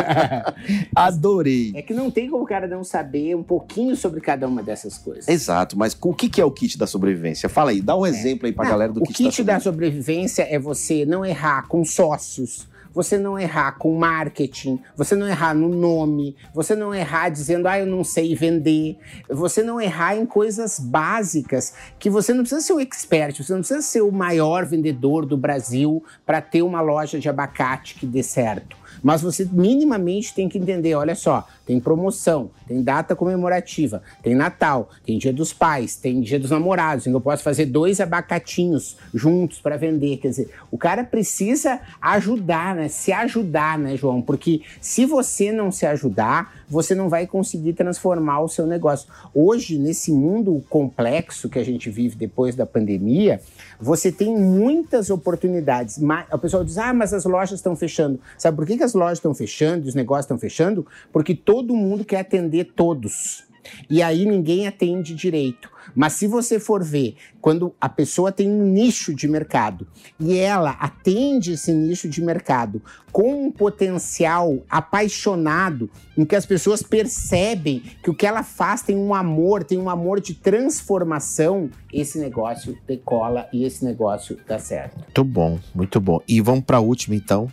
Adorei. 0.96 1.72
é 1.76 1.82
que 1.82 1.94
não 1.94 2.12
tem 2.12 2.30
como 2.30 2.44
o 2.44 2.48
cara 2.48 2.68
não 2.68 2.84
saber 2.84 3.36
um 3.36 3.44
pouquinho 3.44 3.96
sobre 3.96 4.22
cada 4.22 4.48
uma 4.48 4.62
dessas 4.62 4.98
coisas. 4.98 5.28
Exato, 5.28 5.78
mas 5.78 5.98
o 6.00 6.14
que 6.14 6.30
que 6.30 6.40
é 6.40 6.46
o 6.46 6.52
kit 6.52 6.78
da 6.78 6.86
sobrevivência? 6.88 7.50
Fala 7.50 7.72
aí, 7.72 7.82
dá 7.82 7.98
um 7.98 8.06
exemplo 8.06 8.46
aí 8.46 8.54
pra 8.54 8.66
Não, 8.66 8.72
galera 8.72 8.94
do 8.94 9.02
o 9.02 9.04
kit, 9.04 9.16
kit, 9.30 9.44
da 9.44 9.54
da 9.54 9.60
sobrevivência. 9.60 10.44
sobrevivência 10.44 10.48
é 10.50 10.60
você 10.60 11.06
não 11.06 11.26
errar 11.26 11.68
com 11.68 11.84
sócios, 11.84 12.68
você 12.96 13.18
não 13.18 13.38
errar 13.38 13.74
com 13.74 13.94
marketing, 13.94 14.80
você 14.96 15.18
não 15.18 15.28
errar 15.28 15.54
no 15.54 15.68
nome, 15.68 16.38
você 16.54 16.74
não 16.74 16.96
errar 16.96 17.28
dizendo, 17.28 17.68
ah, 17.68 17.78
eu 17.78 17.86
não 17.86 18.06
sei 18.06 18.34
vender, 18.34 18.98
você 19.30 19.62
não 19.62 19.82
errar 19.82 20.16
em 20.16 20.26
coisas 20.26 20.80
básicas 20.80 21.74
que 22.00 22.10
você 22.10 22.34
não 22.34 22.44
precisa 22.44 22.62
ser 22.62 22.74
o 22.74 22.80
expert, 22.80 23.44
você 23.44 23.52
não 23.52 23.60
precisa 23.60 23.82
ser 23.82 24.02
o 24.02 24.12
maior 24.12 24.66
vendedor 24.66 25.26
do 25.26 25.36
Brasil 25.36 26.02
para 26.26 26.42
ter 26.42 26.62
uma 26.62 26.80
loja 26.80 27.20
de 27.20 27.28
abacate 27.28 27.96
que 27.96 28.06
dê 28.06 28.24
certo. 28.24 28.85
Mas 29.06 29.22
você 29.22 29.48
minimamente 29.52 30.34
tem 30.34 30.50
que 30.50 30.58
entender, 30.58 30.96
olha 30.96 31.14
só, 31.14 31.48
tem 31.64 31.80
promoção, 31.80 32.50
tem 32.68 32.82
data 32.82 33.16
comemorativa, 33.16 34.02
tem 34.24 34.34
Natal, 34.34 34.90
tem 35.06 35.20
Dia 35.20 35.32
dos 35.32 35.54
Pais, 35.54 35.96
tem 35.96 36.22
Dia 36.22 36.40
dos 36.40 36.50
Namorados, 36.50 37.06
em 37.06 37.12
que 37.12 37.16
eu 37.16 37.22
posso 37.22 37.44
fazer 37.44 37.68
dois 37.68 38.02
abacatinhos 38.02 38.98
juntos 39.14 39.60
para 39.60 39.78
vender. 39.78 40.18
Quer 40.18 40.30
dizer, 40.30 40.50
o 40.72 40.78
cara 40.80 41.04
precisa 41.04 41.80
ajudar, 42.02 42.74
né? 42.74 42.88
Se 42.88 43.12
ajudar, 43.12 43.78
né, 43.78 43.96
João? 43.96 44.24
Porque 44.24 44.64
se 44.82 45.06
você 45.06 45.52
não 45.52 45.72
se 45.72 45.86
ajudar, 45.86 46.56
você 46.68 46.96
não 46.96 47.08
vai 47.08 47.28
conseguir 47.28 47.74
transformar 47.74 48.42
o 48.42 48.48
seu 48.48 48.66
negócio. 48.66 49.08
Hoje, 49.36 49.78
nesse 49.78 50.12
mundo 50.12 50.64
complexo 50.68 51.48
que 51.48 51.60
a 51.60 51.64
gente 51.64 51.92
vive 51.92 52.16
depois 52.16 52.56
da 52.56 52.66
pandemia, 52.66 53.40
você 53.80 54.12
tem 54.12 54.36
muitas 54.36 55.10
oportunidades. 55.10 56.00
O 56.32 56.38
pessoal 56.38 56.64
diz: 56.64 56.78
ah, 56.78 56.94
mas 56.94 57.14
as 57.14 57.26
lojas 57.26 57.60
estão 57.60 57.76
fechando. 57.76 58.20
Sabe 58.38 58.58
por 58.58 58.66
que, 58.66 58.78
que 58.78 58.84
as 58.84 58.94
lojas 58.94 59.18
estão 59.18 59.34
fechando 59.34 59.88
os 59.88 59.96
negócios 59.96 60.26
estão 60.26 60.38
fechando? 60.38 60.86
Porque 61.12 61.36
todo 61.36 61.76
mundo 61.76 62.04
quer 62.04 62.20
atender 62.20 62.72
todos. 62.76 63.46
E 63.90 64.02
aí 64.02 64.26
ninguém 64.26 64.68
atende 64.68 65.14
direito. 65.14 65.70
Mas 65.94 66.14
se 66.14 66.28
você 66.28 66.60
for 66.60 66.84
ver, 66.84 67.16
quando 67.40 67.74
a 67.80 67.88
pessoa 67.88 68.32
tem 68.32 68.50
um 68.50 68.64
nicho 68.64 69.14
de 69.14 69.28
mercado 69.28 69.88
e 70.20 70.36
ela 70.38 70.72
atende 70.72 71.54
esse 71.54 71.72
nicho 71.72 72.10
de 72.10 72.22
mercado 72.22 72.82
com 73.12 73.46
um 73.46 73.52
potencial 73.52 74.64
apaixonado, 74.70 75.90
em 76.18 76.26
que 76.26 76.36
as 76.36 76.46
pessoas 76.46 76.82
percebem 76.82 77.82
que 78.02 78.10
o 78.10 78.14
que 78.14 78.26
ela 78.26 78.44
faz 78.44 78.82
tem 78.82 78.96
um 78.96 79.14
amor, 79.14 79.64
tem 79.64 79.78
um 79.78 79.90
amor 79.90 80.20
de 80.20 80.34
transformação, 80.34 81.70
esse 81.94 82.18
negócio 82.20 82.78
decola 82.88 83.48
e 83.54 83.64
esse 83.64 83.86
negócio 83.86 84.38
dá 84.48 84.60
certo. 84.60 84.98
Muito 84.98 85.24
bom, 85.24 85.60
muito 85.74 86.02
bom. 86.02 86.20
E 86.28 86.42
vamos 86.42 86.64
para 86.66 86.78
a 86.78 86.82
última, 86.82 87.16
então. 87.16 87.50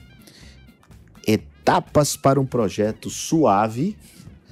Etapas 1.26 2.16
para 2.16 2.40
um 2.40 2.47
projeto 2.47 3.09
suave. 3.09 3.97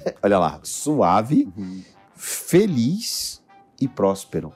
Olha 0.23 0.39
lá, 0.39 0.59
suave, 0.63 1.47
feliz 2.15 3.41
e 3.79 3.87
próspero. 3.87 4.53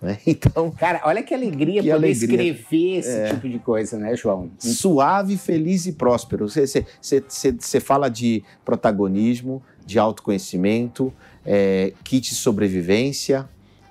Né? 0.00 0.18
Então, 0.26 0.70
Cara, 0.70 1.00
olha 1.04 1.22
que 1.24 1.34
alegria 1.34 1.82
Que 1.82 1.90
poder 1.90 2.06
alegria. 2.06 2.52
escrever 2.52 2.98
esse 2.98 3.34
tipo 3.34 3.48
de 3.48 3.58
coisa, 3.58 3.98
né, 3.98 4.14
João? 4.16 4.50
suave, 4.58 5.36
feliz 5.36 5.86
e 5.86 5.92
próspero. 5.92 6.48
Você, 6.48 6.66
você, 6.66 6.86
você, 7.00 7.24
você- 7.28 7.52
você 7.58 7.80
fala 7.80 8.08
de 8.08 8.44
protagonismo, 8.64 9.60
de 9.84 9.98
autoconhecimento, 9.98 11.12
é, 11.44 11.92
kit 12.04 12.28
de 12.30 12.36
sobrevivência, 12.36 13.48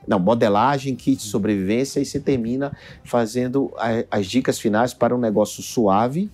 não, 0.08 0.18
modelagem, 0.20 0.96
kit 0.96 1.18
de 1.22 1.28
sobrevivência, 1.30 2.00
e 2.00 2.06
você 2.06 2.22
termina 2.22 2.72
fazendo 3.04 3.74
a- 3.78 4.06
as 4.10 4.26
dicas 4.28 4.58
finais 4.58 4.94
para 4.94 5.14
um 5.14 5.20
negócio 5.20 5.62
suave, 5.62 6.32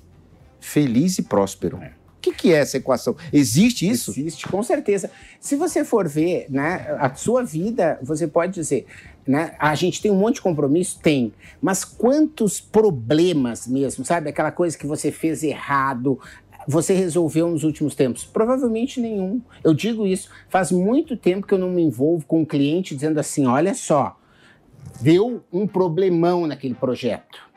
feliz 0.59 1.17
e 1.17 1.23
próspero. 1.23 1.77
É. 1.81 1.93
O 2.23 2.31
que, 2.31 2.31
que 2.31 2.53
é 2.53 2.59
essa 2.59 2.77
equação? 2.77 3.17
Existe 3.33 3.85
isso? 3.85 4.11
Existe, 4.11 4.47
com 4.47 4.63
certeza. 4.63 5.11
Se 5.41 5.57
você 5.57 5.83
for 5.83 6.07
ver, 6.07 6.45
né, 6.49 6.95
a 6.97 7.13
sua 7.13 7.43
vida, 7.43 7.99
você 8.01 8.25
pode 8.25 8.53
dizer, 8.53 8.85
né, 9.27 9.53
a 9.59 9.75
gente 9.75 10.01
tem 10.01 10.09
um 10.09 10.15
monte 10.15 10.35
de 10.35 10.41
compromisso? 10.41 11.01
Tem. 11.01 11.33
Mas 11.61 11.83
quantos 11.83 12.61
problemas 12.61 13.67
mesmo, 13.67 14.05
sabe? 14.05 14.29
Aquela 14.29 14.51
coisa 14.53 14.77
que 14.77 14.87
você 14.87 15.11
fez 15.11 15.43
errado, 15.43 16.17
você 16.65 16.93
resolveu 16.93 17.49
nos 17.49 17.65
últimos 17.65 17.93
tempos? 17.93 18.23
Provavelmente 18.23 19.01
nenhum. 19.01 19.41
Eu 19.61 19.73
digo 19.73 20.07
isso, 20.07 20.29
faz 20.47 20.71
muito 20.71 21.17
tempo 21.17 21.45
que 21.45 21.53
eu 21.53 21.59
não 21.59 21.71
me 21.71 21.81
envolvo 21.81 22.25
com 22.25 22.39
um 22.39 22.45
cliente 22.45 22.95
dizendo 22.95 23.19
assim, 23.19 23.45
olha 23.45 23.73
só, 23.73 24.17
deu 25.01 25.43
um 25.51 25.67
problemão 25.67 26.47
naquele 26.47 26.73
projeto. 26.73 27.51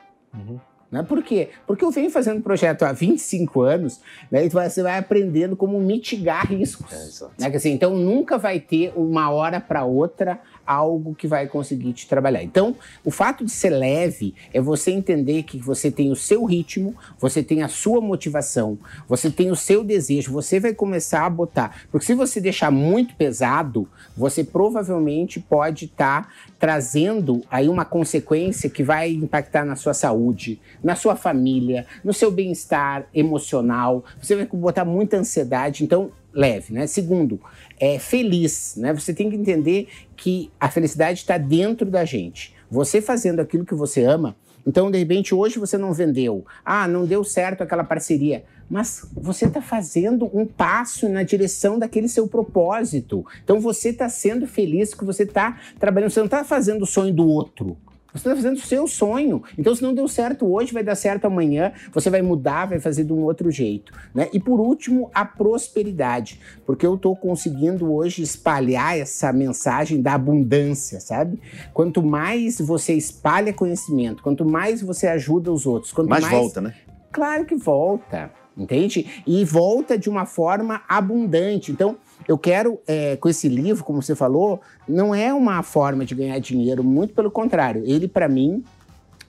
Né? 0.90 1.02
Por 1.02 1.22
quê? 1.22 1.50
Porque 1.66 1.84
eu 1.84 1.90
venho 1.90 2.10
fazendo 2.10 2.40
projeto 2.40 2.84
há 2.84 2.92
25 2.92 3.60
anos, 3.62 4.00
né? 4.30 4.46
E 4.46 4.48
você 4.48 4.82
vai 4.82 4.98
aprendendo 4.98 5.56
como 5.56 5.80
mitigar 5.80 6.46
riscos. 6.46 6.92
É, 6.92 7.42
né? 7.42 7.50
Dizer, 7.50 7.70
então 7.70 7.96
nunca 7.96 8.38
vai 8.38 8.60
ter 8.60 8.92
uma 8.94 9.30
hora 9.30 9.60
para 9.60 9.84
outra 9.84 10.40
algo 10.66 11.14
que 11.14 11.26
vai 11.26 11.46
conseguir 11.46 11.92
te 11.92 12.06
trabalhar. 12.08 12.42
Então, 12.42 12.74
o 13.04 13.10
fato 13.10 13.44
de 13.44 13.50
ser 13.50 13.70
leve 13.70 14.34
é 14.52 14.60
você 14.60 14.90
entender 14.90 15.44
que 15.44 15.58
você 15.58 15.90
tem 15.90 16.10
o 16.10 16.16
seu 16.16 16.44
ritmo, 16.44 16.94
você 17.18 17.42
tem 17.42 17.62
a 17.62 17.68
sua 17.68 18.00
motivação, 18.00 18.78
você 19.08 19.30
tem 19.30 19.50
o 19.50 19.56
seu 19.56 19.84
desejo, 19.84 20.32
você 20.32 20.58
vai 20.58 20.74
começar 20.74 21.24
a 21.24 21.30
botar. 21.30 21.82
Porque 21.90 22.06
se 22.06 22.14
você 22.14 22.40
deixar 22.40 22.70
muito 22.70 23.14
pesado, 23.14 23.88
você 24.16 24.42
provavelmente 24.42 25.38
pode 25.38 25.86
estar 25.86 26.32
trazendo 26.58 27.42
aí 27.50 27.68
uma 27.68 27.84
consequência 27.84 28.68
que 28.70 28.82
vai 28.82 29.12
impactar 29.12 29.64
na 29.64 29.76
sua 29.76 29.94
saúde, 29.94 30.60
na 30.82 30.94
sua 30.96 31.16
família, 31.16 31.86
no 32.02 32.12
seu 32.12 32.30
bem-estar 32.30 33.06
emocional. 33.14 34.04
Você 34.20 34.34
vai 34.34 34.46
botar 34.46 34.84
muita 34.84 35.16
ansiedade. 35.18 35.84
Então, 35.84 36.10
leve, 36.32 36.72
né? 36.72 36.86
Segundo, 36.86 37.40
é 37.78 37.98
feliz, 37.98 38.74
né? 38.76 38.92
Você 38.92 39.12
tem 39.12 39.30
que 39.30 39.36
entender 39.36 39.88
que 40.16 40.50
a 40.58 40.70
felicidade 40.70 41.20
está 41.20 41.38
dentro 41.38 41.90
da 41.90 42.04
gente. 42.04 42.54
Você 42.70 43.00
fazendo 43.00 43.40
aquilo 43.40 43.64
que 43.64 43.74
você 43.74 44.02
ama, 44.04 44.36
então 44.66 44.90
de 44.90 44.98
repente 44.98 45.34
hoje 45.34 45.58
você 45.58 45.78
não 45.78 45.92
vendeu, 45.92 46.44
ah, 46.64 46.88
não 46.88 47.06
deu 47.06 47.22
certo 47.22 47.62
aquela 47.62 47.84
parceria, 47.84 48.44
mas 48.68 49.08
você 49.14 49.46
está 49.46 49.62
fazendo 49.62 50.28
um 50.36 50.44
passo 50.44 51.08
na 51.08 51.22
direção 51.22 51.78
daquele 51.78 52.08
seu 52.08 52.26
propósito. 52.26 53.24
Então 53.44 53.60
você 53.60 53.90
está 53.90 54.08
sendo 54.08 54.46
feliz 54.46 54.92
que 54.92 55.04
você 55.04 55.22
está 55.22 55.60
trabalhando, 55.78 56.10
você 56.10 56.18
não 56.18 56.26
está 56.26 56.42
fazendo 56.42 56.82
o 56.82 56.86
sonho 56.86 57.14
do 57.14 57.26
outro. 57.28 57.76
Você 58.16 58.28
está 58.28 58.36
fazendo 58.36 58.56
o 58.56 58.60
seu 58.60 58.86
sonho. 58.86 59.42
Então, 59.58 59.74
se 59.74 59.82
não 59.82 59.94
deu 59.94 60.08
certo 60.08 60.46
hoje, 60.46 60.72
vai 60.72 60.82
dar 60.82 60.94
certo 60.94 61.26
amanhã. 61.26 61.72
Você 61.92 62.08
vai 62.08 62.22
mudar, 62.22 62.66
vai 62.66 62.80
fazer 62.80 63.04
de 63.04 63.12
um 63.12 63.22
outro 63.22 63.50
jeito. 63.50 63.92
Né? 64.14 64.28
E 64.32 64.40
por 64.40 64.58
último, 64.58 65.10
a 65.14 65.24
prosperidade. 65.24 66.40
Porque 66.64 66.86
eu 66.86 66.94
estou 66.94 67.14
conseguindo 67.14 67.92
hoje 67.92 68.22
espalhar 68.22 68.98
essa 68.98 69.32
mensagem 69.32 70.00
da 70.00 70.14
abundância, 70.14 71.00
sabe? 71.00 71.40
Quanto 71.72 72.02
mais 72.02 72.60
você 72.60 72.94
espalha 72.94 73.52
conhecimento, 73.52 74.22
quanto 74.22 74.44
mais 74.44 74.80
você 74.80 75.06
ajuda 75.06 75.52
os 75.52 75.66
outros, 75.66 75.92
quanto 75.92 76.08
Mas 76.08 76.22
mais. 76.22 76.34
volta, 76.34 76.60
né? 76.60 76.74
Claro 77.12 77.44
que 77.44 77.54
volta, 77.54 78.30
entende? 78.56 79.22
E 79.26 79.44
volta 79.44 79.98
de 79.98 80.08
uma 80.08 80.24
forma 80.24 80.82
abundante. 80.88 81.70
Então, 81.70 81.96
eu 82.26 82.38
quero, 82.38 82.80
é, 82.86 83.16
com 83.16 83.28
esse 83.28 83.48
livro, 83.48 83.84
como 83.84 84.02
você 84.02 84.14
falou, 84.14 84.60
não 84.88 85.14
é 85.14 85.32
uma 85.32 85.62
forma 85.62 86.04
de 86.04 86.14
ganhar 86.14 86.38
dinheiro, 86.38 86.82
muito 86.82 87.14
pelo 87.14 87.30
contrário. 87.30 87.82
Ele, 87.84 88.08
para 88.08 88.28
mim, 88.28 88.64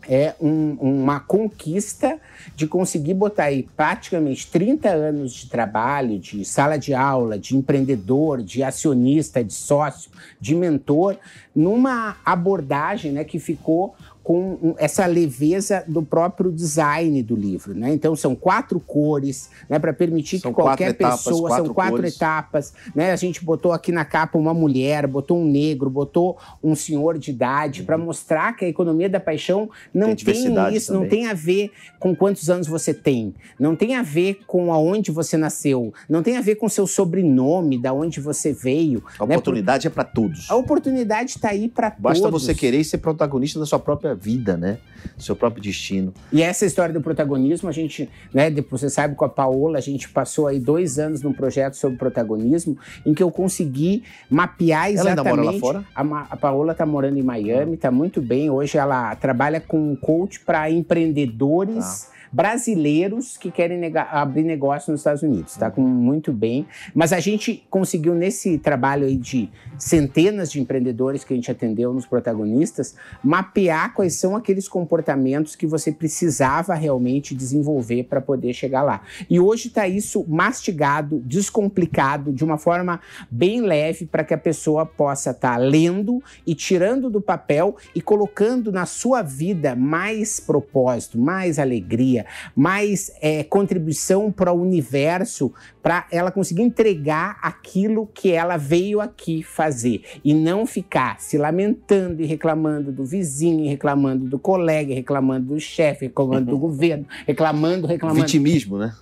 é 0.10 0.34
um- 0.40 0.78
uma 0.80 1.20
conquista 1.20 2.18
de 2.56 2.66
conseguir 2.66 3.14
botar 3.14 3.46
aí 3.46 3.68
praticamente 3.76 4.50
30 4.50 4.90
anos 4.90 5.34
de 5.34 5.50
trabalho, 5.50 6.18
de 6.18 6.46
sala 6.46 6.78
de 6.78 6.94
aula, 6.94 7.38
de 7.38 7.58
empreendedor, 7.58 8.42
de 8.42 8.64
acionista, 8.64 9.44
de 9.44 9.54
sócio, 9.54 10.10
de 10.40 10.56
mentor, 10.56 11.18
numa 11.54 12.16
abordagem 12.24 13.12
né, 13.12 13.26
que 13.26 13.38
ficou 13.38 13.96
com 14.28 14.76
essa 14.78 15.06
leveza 15.06 15.86
do 15.88 16.04
próprio 16.04 16.52
design 16.52 17.24
do 17.24 17.34
livro. 17.34 17.74
Né? 17.74 17.94
Então, 17.94 18.14
são 18.14 18.36
quatro 18.36 18.78
cores 18.78 19.50
né, 19.70 19.80
para 19.80 19.94
permitir 19.94 20.40
São 20.40 20.52
que 20.52 20.62
qualquer 20.62 20.90
etapas, 20.90 21.24
pessoa, 21.24 21.48
quatro 21.48 21.66
são 21.66 21.74
quatro 21.74 21.96
cores. 21.96 22.16
etapas. 22.18 22.74
Né? 22.94 23.14
A 23.14 23.16
gente 23.16 23.42
botou 23.42 23.72
aqui 23.72 23.90
na 23.90 24.04
capa 24.04 24.38
uma 24.38 24.54
mulher, 24.54 25.08
botou 25.08 25.40
um 25.40 25.46
negro, 25.46 25.90
botou 25.90 26.38
um 26.62 26.76
senhor 26.76 27.18
de 27.18 27.32
idade, 27.32 27.84
para 27.84 27.98
mostrar 27.98 28.54
que 28.58 28.66
a 28.66 28.68
economia 28.68 29.10
da 29.10 29.18
paixão 29.18 29.70
não 29.94 30.14
Tem 30.14 30.26
tem, 30.26 30.76
isso, 30.76 30.92
não 30.92 31.04
também. 31.04 31.22
tem 31.22 31.28
a 31.28 31.34
ver 31.34 31.72
com 31.98 32.14
quantos 32.14 32.50
anos 32.50 32.68
você 32.68 32.94
tem, 32.94 33.34
não 33.58 33.78
tem 33.78 33.96
a 33.96 34.04
ver 34.04 34.42
com 34.46 34.74
aonde 34.74 35.10
você 35.10 35.38
nasceu, 35.38 35.94
não 36.10 36.22
tem 36.22 36.36
a 36.36 36.42
ver 36.42 36.56
com 36.56 36.68
seu 36.68 36.86
sobrenome, 36.86 37.82
da 37.82 37.94
onde 37.94 38.20
você 38.20 38.52
veio. 38.52 39.02
A 39.18 39.26
né? 39.26 39.36
oportunidade 39.38 39.88
é 39.88 39.90
para 39.90 40.04
todos. 40.04 40.52
A 40.52 40.56
oportunidade 40.58 41.30
está 41.30 41.52
aí 41.52 41.70
para 41.70 41.92
todos. 41.92 42.04
Basta 42.04 42.30
você 42.30 42.54
querer 42.54 42.84
ser 42.84 42.98
protagonista 42.98 43.58
da 43.58 43.66
sua 43.66 43.80
própria 43.80 44.17
vida, 44.18 44.58
né? 44.58 44.78
Seu 45.18 45.36
próprio 45.36 45.62
destino. 45.62 46.14
E 46.34 46.42
essa 46.42 46.66
história 46.66 46.94
do 46.94 47.02
protagonismo, 47.02 47.70
a 47.70 47.72
gente, 47.72 48.10
né, 48.34 48.50
você 48.70 48.90
sabe 48.90 49.16
com 49.16 49.24
a 49.24 49.30
Paola, 49.30 49.78
a 49.78 49.82
gente 49.82 50.10
passou 50.10 50.48
aí 50.48 50.60
dois 50.60 51.00
anos 51.00 51.22
num 51.22 51.32
projeto 51.32 51.76
sobre 51.76 51.98
protagonismo, 51.98 52.78
em 53.06 53.14
que 53.14 53.24
eu 53.24 53.32
consegui 53.32 54.04
mapear 54.30 54.88
Ela 54.88 54.88
ainda 54.88 55.02
exatamente. 55.22 55.38
mora 55.38 55.52
lá 55.52 55.60
fora? 55.60 55.86
A, 55.96 56.34
a 56.34 56.38
Paola 56.38 56.72
está 56.72 56.86
morando 56.86 57.18
em 57.18 57.24
Miami, 57.24 57.76
está 57.76 57.92
muito 57.92 58.22
bem. 58.22 58.50
Hoje 58.50 58.78
ela 58.78 59.16
trabalha 59.16 59.62
com 59.62 59.92
um 59.92 59.96
coach 59.96 60.40
para 60.40 60.70
empreendedores. 60.70 62.10
Tá. 62.12 62.17
Brasileiros 62.38 63.36
que 63.36 63.50
querem 63.50 63.82
abrir 64.12 64.44
negócio 64.44 64.92
nos 64.92 65.00
Estados 65.00 65.24
Unidos, 65.24 65.56
tá 65.56 65.72
com 65.72 65.82
muito 65.82 66.32
bem. 66.32 66.68
Mas 66.94 67.12
a 67.12 67.20
gente 67.20 67.66
conseguiu 67.68 68.14
nesse 68.14 68.60
trabalho 68.60 69.08
aí 69.08 69.18
de 69.18 69.50
centenas 69.76 70.52
de 70.52 70.62
empreendedores 70.62 71.24
que 71.24 71.34
a 71.34 71.36
gente 71.36 71.50
atendeu 71.50 71.92
nos 71.92 72.06
protagonistas, 72.06 72.96
mapear 73.24 73.92
quais 73.96 74.14
são 74.14 74.36
aqueles 74.36 74.68
comportamentos 74.68 75.56
que 75.56 75.66
você 75.66 75.92
precisava 75.92 76.76
realmente 76.76 77.34
desenvolver 77.34 78.04
para 78.04 78.22
poder 78.22 78.54
chegar 78.54 78.84
lá. 78.84 79.02
E 79.28 79.40
hoje 79.40 79.70
está 79.70 79.88
isso 79.88 80.24
mastigado, 80.28 81.20
descomplicado, 81.26 82.32
de 82.32 82.44
uma 82.44 82.60
forma 82.60 83.02
bem 83.32 83.62
leve 83.62 84.06
para 84.06 84.24
que 84.24 84.36
a 84.36 84.38
pessoa 84.38 84.86
possa 84.86 85.32
estar 85.32 85.58
lendo 85.58 86.22
e 86.46 86.54
tirando 86.54 87.10
do 87.10 87.20
papel 87.20 87.78
e 87.96 88.02
colocando 88.02 88.72
na 88.72 88.86
sua 88.86 89.24
vida 89.24 89.76
mais 89.76 90.40
propósito, 90.40 91.18
mais 91.18 91.58
alegria, 91.58 92.27
mais 92.56 93.12
é, 93.22 93.44
contribuição 93.44 94.32
para 94.32 94.52
o 94.52 94.62
universo, 94.62 95.54
para 95.82 96.08
ela 96.12 96.32
conseguir 96.32 96.62
entregar 96.62 97.38
aquilo 97.42 98.08
que 98.08 98.32
ela 98.32 98.58
veio 98.58 99.00
aqui 99.00 99.44
fazer 99.44 100.04
e 100.24 100.34
não 100.34 100.66
ficar 100.66 101.20
se 101.20 101.38
lamentando 101.38 102.22
e 102.22 102.26
reclamando 102.26 102.92
do 102.92 103.06
vizinho, 103.06 103.70
reclamando 103.70 104.26
do 104.26 104.40
colega, 104.40 104.94
reclamando 104.94 105.54
do 105.54 105.60
chefe, 105.60 106.06
reclamando 106.06 106.52
do 106.52 106.58
governo, 106.60 107.06
reclamando, 107.26 107.88
reclamando. 107.88 108.22
Vitimismo, 108.22 108.78
né? 108.78 108.96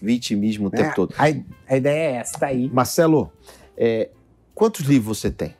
Vitimismo 0.00 0.68
o 0.68 0.70
tempo 0.70 0.90
É, 0.90 0.94
todo. 0.94 1.14
A, 1.18 1.24
a 1.72 1.76
ideia 1.76 2.12
é 2.12 2.12
essa, 2.16 2.38
tá 2.38 2.46
aí. 2.46 2.70
Marcelo, 2.70 3.32
é, 3.76 4.10
quantos 4.54 4.86
livros 4.86 5.18
você 5.18 5.30
tem? 5.30 5.54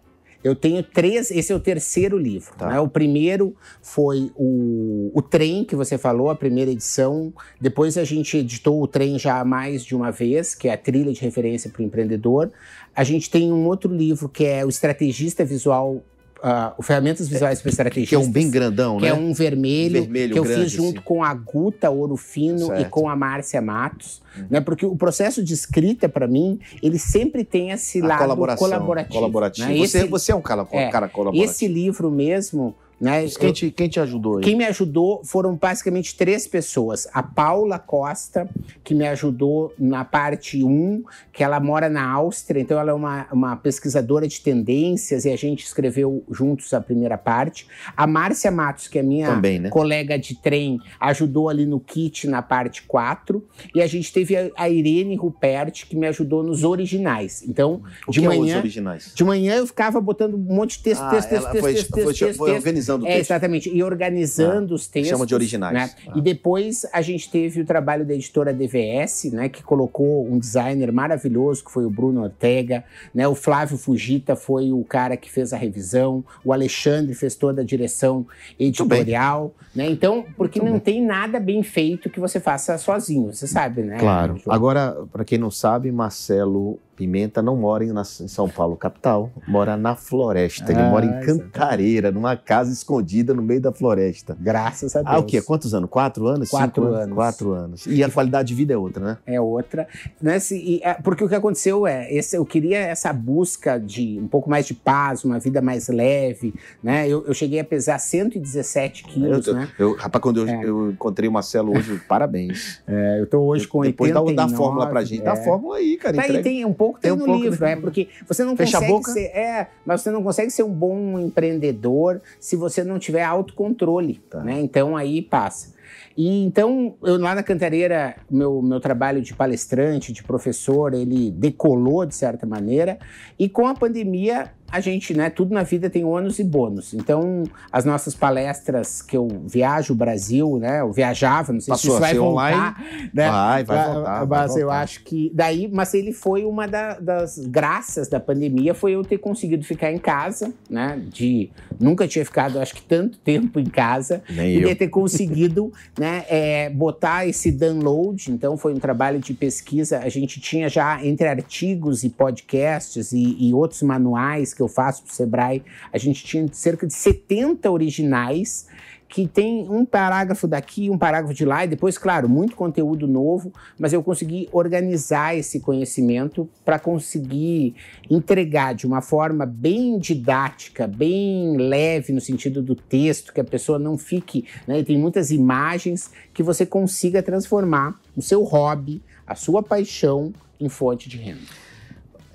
Eu 0.48 0.56
tenho 0.56 0.82
três, 0.82 1.30
esse 1.30 1.52
é 1.52 1.54
o 1.54 1.60
terceiro 1.60 2.16
livro. 2.16 2.54
Tá. 2.56 2.70
né? 2.70 2.80
O 2.80 2.88
primeiro 2.88 3.54
foi 3.82 4.30
o, 4.34 5.10
o 5.14 5.22
Trem, 5.22 5.64
que 5.64 5.76
você 5.76 5.98
falou, 5.98 6.30
a 6.30 6.34
primeira 6.34 6.70
edição. 6.70 7.32
Depois 7.60 7.98
a 7.98 8.04
gente 8.04 8.38
editou 8.38 8.82
o 8.82 8.86
Trem 8.86 9.18
já 9.18 9.44
mais 9.44 9.84
de 9.84 9.94
uma 9.94 10.10
vez, 10.10 10.54
que 10.54 10.68
é 10.68 10.72
a 10.72 10.78
trilha 10.78 11.12
de 11.12 11.20
referência 11.20 11.70
para 11.70 11.82
o 11.82 11.84
empreendedor. 11.84 12.50
A 12.94 13.04
gente 13.04 13.30
tem 13.30 13.52
um 13.52 13.66
outro 13.66 13.94
livro 13.94 14.28
que 14.28 14.44
é 14.44 14.64
o 14.64 14.68
Estrategista 14.68 15.44
Visual, 15.44 16.02
ah, 16.42 16.74
o 16.78 16.82
Ferramentas 16.82 17.28
Visuais 17.28 17.58
para 17.60 17.64
Que 17.70 17.74
Estrategistas. 17.74 18.18
é 18.18 18.22
um 18.22 18.30
bem 18.30 18.50
grandão, 18.50 18.96
que 18.96 19.02
né? 19.02 19.08
é 19.08 19.14
um 19.14 19.32
vermelho, 19.32 20.02
Vermelho, 20.02 20.32
que 20.32 20.38
eu 20.38 20.44
grande, 20.44 20.62
fiz 20.62 20.72
junto 20.72 20.96
assim. 20.98 21.04
com 21.04 21.24
a 21.24 21.34
Guta 21.34 21.90
Ouro 21.90 22.16
Fino 22.16 22.56
e 22.56 22.66
Certo. 22.66 22.82
Uhum. 22.84 22.90
com 22.90 23.08
a 23.08 23.16
Márcia 23.16 23.60
Matos, 23.60 24.22
né? 24.50 24.60
Porque 24.60 24.86
o 24.86 24.94
processo 24.96 25.42
de 25.42 25.52
escrita 25.54 26.08
para 26.08 26.26
mim, 26.28 26.58
ele 26.82 26.98
sempre 26.98 27.44
tem 27.44 27.70
esse 27.70 28.00
A 28.02 28.06
lado 28.06 28.18
colaboração, 28.20 28.68
colaborativo. 28.68 29.14
colaborativo. 29.14 29.68
né? 29.68 29.76
Você, 29.78 29.98
Esse- 29.98 30.06
você 30.08 30.32
é 30.32 30.34
um 30.34 30.40
cara, 30.42 30.66
é, 30.72 30.88
cara 30.90 31.08
colaborativo. 31.08 31.50
esse 31.50 31.66
livro 31.66 32.10
mesmo, 32.10 32.74
Né? 33.00 33.26
Quem 33.28 33.52
te, 33.52 33.70
quem 33.70 33.88
te 33.88 34.00
ajudou 34.00 34.38
aí? 34.38 34.42
Quem 34.44 34.56
me 34.56 34.64
ajudou 34.64 35.22
foram 35.24 35.54
basicamente 35.54 36.16
três 36.16 36.46
pessoas. 36.48 37.06
A 37.12 37.22
Paula 37.22 37.78
Costa, 37.78 38.48
que 38.82 38.94
me 38.94 39.06
ajudou 39.06 39.72
na 39.78 40.04
parte 40.04 40.64
1, 40.64 41.04
que 41.32 41.44
ela 41.44 41.60
mora 41.60 41.88
na 41.88 42.04
Áustria, 42.10 42.60
então 42.60 42.78
ela 42.78 42.90
é 42.90 42.94
uma, 42.94 43.26
uma 43.32 43.56
pesquisadora 43.56 44.26
de 44.26 44.40
tendências 44.40 45.24
e 45.24 45.30
a 45.30 45.36
gente 45.36 45.64
escreveu 45.64 46.24
juntos 46.30 46.74
a 46.74 46.80
primeira 46.80 47.16
parte. 47.16 47.68
A 47.96 48.06
Márcia 48.06 48.50
Matos, 48.50 48.88
que 48.88 48.98
é 48.98 49.02
minha 49.02 49.28
Também, 49.28 49.60
né? 49.60 49.68
colega 49.70 50.18
de 50.18 50.34
trem, 50.34 50.80
ajudou 50.98 51.48
ali 51.48 51.66
no 51.66 51.78
kit 51.78 52.26
na 52.26 52.42
parte 52.42 52.82
4. 52.82 53.44
E 53.74 53.80
a 53.80 53.86
gente 53.86 54.12
teve 54.12 54.36
a, 54.36 54.50
a 54.56 54.68
Irene 54.68 55.14
Rupert, 55.14 55.86
que 55.88 55.94
me 55.96 56.06
ajudou 56.08 56.42
nos 56.42 56.64
originais. 56.64 57.42
Então, 57.46 57.80
O 58.08 58.10
de 58.10 58.24
é 58.24 58.28
os 58.28 58.36
manhã. 58.36 58.58
originais? 58.58 59.12
De 59.14 59.22
manhã 59.22 59.54
eu 59.56 59.66
ficava 59.68 60.00
botando 60.00 60.34
um 60.34 60.38
monte 60.38 60.78
de 60.78 60.82
texto, 60.82 61.02
Ah, 61.02 61.10
texto, 61.10 61.28
texto, 61.28 61.50
texto, 61.52 61.60
foi- 61.62 61.74
texto, 61.74 61.90
foi- 61.92 62.04
texto, 62.14 62.36
foi 62.38 62.50
texto, 62.52 62.62
organizando 62.92 63.04
o 63.04 63.08
É, 63.08 63.16
texto. 63.16 63.30
exatamente. 63.30 63.68
E 63.74 63.82
organizando 63.82 64.74
os 64.74 64.86
textos. 64.86 65.10
chama 65.10 65.26
de 65.26 65.34
originais. 65.34 65.74
né? 65.74 65.90
Ah. 66.08 66.12
E 66.16 66.20
depois 66.20 66.86
a 66.92 67.00
gente 67.02 67.30
teve 67.30 67.60
o 67.60 67.64
trabalho 67.64 68.04
da 68.04 68.14
editora 68.14 68.52
DVS, 68.52 69.24
né? 69.32 69.48
Que 69.48 69.62
colocou 69.62 70.26
um 70.26 70.38
designer 70.38 70.92
maravilhoso, 70.92 71.64
que 71.64 71.70
foi 71.70 71.84
o 71.84 71.90
Bruno 71.90 72.22
Ortega. 72.22 72.84
Né? 73.14 73.26
O 73.28 73.34
Flávio 73.34 73.76
Fugita 73.78 74.34
foi 74.36 74.72
o 74.72 74.82
cara 74.84 75.16
que 75.16 75.30
fez 75.30 75.52
a 75.52 75.56
revisão. 75.56 76.24
O 76.44 76.52
Alexandre 76.52 77.14
fez 77.14 77.34
toda 77.34 77.62
a 77.62 77.64
direção 77.64 78.26
editorial. 78.58 79.52
Né? 79.74 79.88
Então, 79.90 80.24
porque 80.36 80.58
Muito 80.60 80.70
não 80.72 80.78
bem. 80.80 80.94
tem 80.94 81.04
nada 81.04 81.38
bem 81.38 81.62
feito 81.62 82.10
que 82.10 82.18
você 82.20 82.40
faça 82.40 82.76
sozinho, 82.78 83.32
você 83.32 83.46
sabe, 83.46 83.82
né? 83.82 83.98
Claro. 83.98 84.40
Agora, 84.48 84.96
para 85.12 85.24
quem 85.24 85.38
não 85.38 85.50
sabe, 85.50 85.90
Marcelo 85.92 86.78
Pimenta 86.98 87.40
não 87.40 87.54
mora 87.56 87.84
em, 87.84 87.92
São 88.04 88.48
Paulo, 88.48 88.76
capital. 88.76 89.30
Mora 89.46 89.76
na 89.76 89.94
floresta. 89.94 90.72
Ele 90.72 90.80
Ah, 90.80 90.90
mora 90.90 91.06
em 91.06 91.08
exatamente. 91.10 91.44
Cantareira, 91.44 92.10
numa 92.10 92.36
casa 92.36 92.72
escondida 92.72 93.32
no 93.32 93.40
meio 93.40 93.60
da 93.60 93.70
floresta. 93.72 94.36
Graças 94.40 94.96
a 94.96 95.02
Deus. 95.02 95.14
Ah, 95.14 95.18
o 95.20 95.22
quê? 95.22 95.40
Quantos 95.40 95.72
anos? 95.74 95.88
Quatro 95.88 96.26
anos? 96.26 96.50
Quatro 96.50 96.82
Cinco 96.86 96.94
anos. 96.96 97.14
Quatro 97.14 97.52
anos. 97.52 97.86
E 97.86 98.02
a 98.02 98.10
qualidade 98.10 98.48
de 98.48 98.54
vida 98.56 98.74
é 98.74 98.76
outra, 98.76 99.04
né? 99.04 99.18
é 99.24 99.40
outra. 99.40 99.86
Né? 100.20 100.40
se- 100.40 100.58
e, 100.58 100.80
é, 100.82 100.94
porque 100.94 101.22
o 101.22 101.28
que 101.28 101.36
aconteceu 101.36 101.86
é, 101.86 102.12
esse, 102.12 102.36
eu 102.36 102.44
queria 102.44 102.78
essa 102.78 103.12
busca 103.12 103.78
de 103.78 104.18
um 104.20 104.26
pouco 104.26 104.50
mais 104.50 104.66
de 104.66 104.74
paz, 104.74 105.24
uma 105.24 105.38
vida 105.38 105.62
mais 105.62 105.86
leve, 105.88 106.52
né? 106.82 107.06
Eu, 107.08 107.24
eu 107.28 107.32
cheguei 107.34 107.60
a 107.60 107.64
pesar 107.64 108.00
117 108.00 109.04
quilos, 109.04 109.46
eu, 109.46 109.54
né? 109.54 109.68
eu- 109.78 109.94
rapaz, 109.94 110.20
quando 110.20 110.40
eu, 110.40 110.48
É. 110.48 110.64
eu 110.64 110.90
encontrei 110.90 111.28
o 111.28 111.32
Marcelo 111.32 111.76
hoje, 111.76 112.00
parabéns. 112.08 112.80
É, 112.88 113.20
eu 113.20 113.26
tô 113.28 113.38
hoje 113.40 113.68
com 113.68 113.82
Depois 113.82 114.12
dá, 114.12 114.20
89. 114.20 114.34
dá 114.34 114.44
a 114.44 114.56
fórmula 114.58 114.86
pra 114.88 115.04
gente. 115.04 115.22
Dá 115.22 115.32
a 115.34 115.38
é. 115.38 115.44
fórmula 115.44 115.76
aí, 115.76 115.96
cara. 115.96 116.16
Tá 116.16 116.22
aí, 116.22 116.42
tem 116.42 116.64
um 116.64 116.72
pouco 116.72 116.87
tem, 116.92 117.00
Tem 117.02 117.12
um 117.12 117.16
no 117.16 117.24
pouco, 117.24 117.42
livro, 117.42 117.64
né? 117.64 117.72
é 117.72 117.76
porque 117.76 118.08
você 118.26 118.44
não 118.44 118.56
Fecha 118.56 118.78
consegue 118.80 119.04
ser, 119.04 119.36
é, 119.36 119.68
mas 119.84 120.00
você 120.02 120.10
não 120.10 120.22
consegue 120.22 120.50
ser 120.50 120.62
um 120.62 120.72
bom 120.72 121.18
empreendedor 121.18 122.20
se 122.38 122.56
você 122.56 122.84
não 122.84 122.98
tiver 122.98 123.22
autocontrole, 123.24 124.20
Tá. 124.30 124.40
né? 124.42 124.60
Então 124.60 124.96
aí 124.96 125.22
passa. 125.22 125.76
E 126.16 126.44
então, 126.44 126.96
eu 127.02 127.16
lá 127.16 127.34
na 127.34 127.42
Cantareira, 127.44 128.16
meu, 128.28 128.60
meu 128.60 128.80
trabalho 128.80 129.22
de 129.22 129.32
palestrante, 129.34 130.12
de 130.12 130.22
professor, 130.24 130.92
ele 130.92 131.30
decolou 131.30 132.04
de 132.04 132.14
certa 132.14 132.44
maneira. 132.44 132.98
E 133.38 133.48
com 133.48 133.66
a 133.68 133.74
pandemia, 133.74 134.50
a 134.70 134.80
gente, 134.80 135.14
né, 135.14 135.30
tudo 135.30 135.54
na 135.54 135.62
vida 135.62 135.88
tem 135.88 136.04
ônus 136.04 136.38
e 136.38 136.44
bônus. 136.44 136.92
Então, 136.94 137.44
as 137.72 137.84
nossas 137.84 138.14
palestras 138.14 139.00
que 139.02 139.16
eu 139.16 139.26
viajo 139.46 139.92
o 139.92 139.96
Brasil, 139.96 140.58
né, 140.58 140.80
eu 140.80 140.92
viajava, 140.92 141.52
não 141.52 141.60
sei 141.60 141.72
Passou 141.72 141.90
se 141.90 141.96
isso 141.96 142.00
vai 142.00 142.14
voltar, 142.14 142.84
né? 143.14 143.30
Vai, 143.30 143.64
vai 143.64 143.94
voltar. 143.94 144.24
vai 144.24 144.38
Mas 144.40 144.56
eu 144.56 144.62
voltar. 144.66 144.80
acho 144.80 145.02
que. 145.04 145.30
Daí, 145.34 145.68
mas 145.72 145.94
ele 145.94 146.12
foi 146.12 146.44
uma 146.44 146.66
da- 146.66 146.98
das 147.00 147.38
graças 147.38 148.08
da 148.08 148.20
pandemia, 148.20 148.74
foi 148.74 148.92
eu 148.92 149.02
ter 149.02 149.18
conseguido 149.18 149.64
ficar 149.64 149.90
em 149.92 149.98
casa, 149.98 150.52
né? 150.68 151.00
De. 151.10 151.50
Nunca 151.80 152.06
tinha 152.08 152.24
ficado, 152.24 152.58
acho 152.60 152.74
que, 152.74 152.82
tanto 152.82 153.18
tempo 153.18 153.58
em 153.60 153.66
casa. 153.66 154.22
Nem 154.28 154.56
E 154.58 154.62
eu. 154.62 154.76
ter 154.76 154.88
conseguido 154.88 155.72
né, 155.98 156.24
é, 156.28 156.68
botar 156.70 157.26
esse 157.26 157.50
download. 157.52 158.30
Então, 158.30 158.56
foi 158.56 158.74
um 158.74 158.78
trabalho 158.78 159.18
de 159.18 159.32
pesquisa. 159.32 159.98
A 160.00 160.08
gente 160.08 160.40
tinha 160.40 160.68
já, 160.68 161.04
entre 161.04 161.26
artigos 161.28 162.02
e 162.04 162.08
podcasts 162.10 163.12
e, 163.12 163.36
e 163.38 163.54
outros 163.54 163.82
manuais 163.82 164.52
que 164.58 164.62
eu 164.62 164.68
faço 164.68 165.02
para 165.02 165.12
o 165.12 165.14
Sebrae, 165.14 165.62
a 165.92 165.96
gente 165.96 166.24
tinha 166.24 166.46
cerca 166.52 166.86
de 166.86 166.92
70 166.92 167.70
originais 167.70 168.66
que 169.08 169.26
tem 169.26 169.66
um 169.70 169.86
parágrafo 169.86 170.46
daqui, 170.46 170.90
um 170.90 170.98
parágrafo 170.98 171.32
de 171.32 171.44
lá, 171.44 171.64
e 171.64 171.68
depois, 171.68 171.96
claro, 171.96 172.28
muito 172.28 172.54
conteúdo 172.54 173.08
novo, 173.08 173.50
mas 173.78 173.94
eu 173.94 174.02
consegui 174.02 174.48
organizar 174.52 175.34
esse 175.34 175.60
conhecimento 175.60 176.46
para 176.62 176.78
conseguir 176.78 177.74
entregar 178.10 178.74
de 178.74 178.86
uma 178.86 179.00
forma 179.00 179.46
bem 179.46 179.98
didática, 179.98 180.86
bem 180.86 181.56
leve 181.56 182.12
no 182.12 182.20
sentido 182.20 182.62
do 182.62 182.74
texto, 182.74 183.32
que 183.32 183.40
a 183.40 183.44
pessoa 183.44 183.78
não 183.78 183.96
fique, 183.96 184.44
né, 184.66 184.82
tem 184.82 184.98
muitas 184.98 185.30
imagens 185.30 186.10
que 186.34 186.42
você 186.42 186.66
consiga 186.66 187.22
transformar 187.22 187.98
o 188.14 188.20
seu 188.20 188.44
hobby, 188.44 189.02
a 189.26 189.34
sua 189.34 189.62
paixão 189.62 190.34
em 190.60 190.68
fonte 190.68 191.08
de 191.08 191.16
renda. 191.16 191.67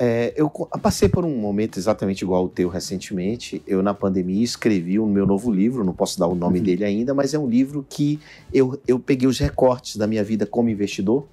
É, 0.06 0.34
eu 0.36 0.50
passei 0.82 1.08
por 1.08 1.24
um 1.24 1.38
momento 1.38 1.80
exatamente 1.80 2.24
igual 2.24 2.42
ao 2.42 2.50
teu 2.50 2.68
recentemente. 2.68 3.62
Eu, 3.66 3.82
na 3.82 3.94
pandemia, 3.94 4.44
escrevi 4.44 5.00
o 5.00 5.06
meu 5.06 5.26
novo 5.26 5.50
livro, 5.50 5.82
não 5.82 5.94
posso 5.94 6.20
dar 6.20 6.28
o 6.28 6.36
nome 6.36 6.60
Uhum. 6.60 6.66
dele 6.66 6.84
ainda, 6.84 7.14
mas 7.14 7.34
é 7.34 7.40
um 7.40 7.48
livro 7.48 7.86
que 7.90 8.20
eu, 8.54 8.78
eu 8.86 9.00
peguei 9.00 9.30
os 9.30 9.40
recortes 9.40 9.96
da 9.96 10.06
minha 10.06 10.22
vida 10.22 10.46
como 10.46 10.68
investidor, 10.68 11.26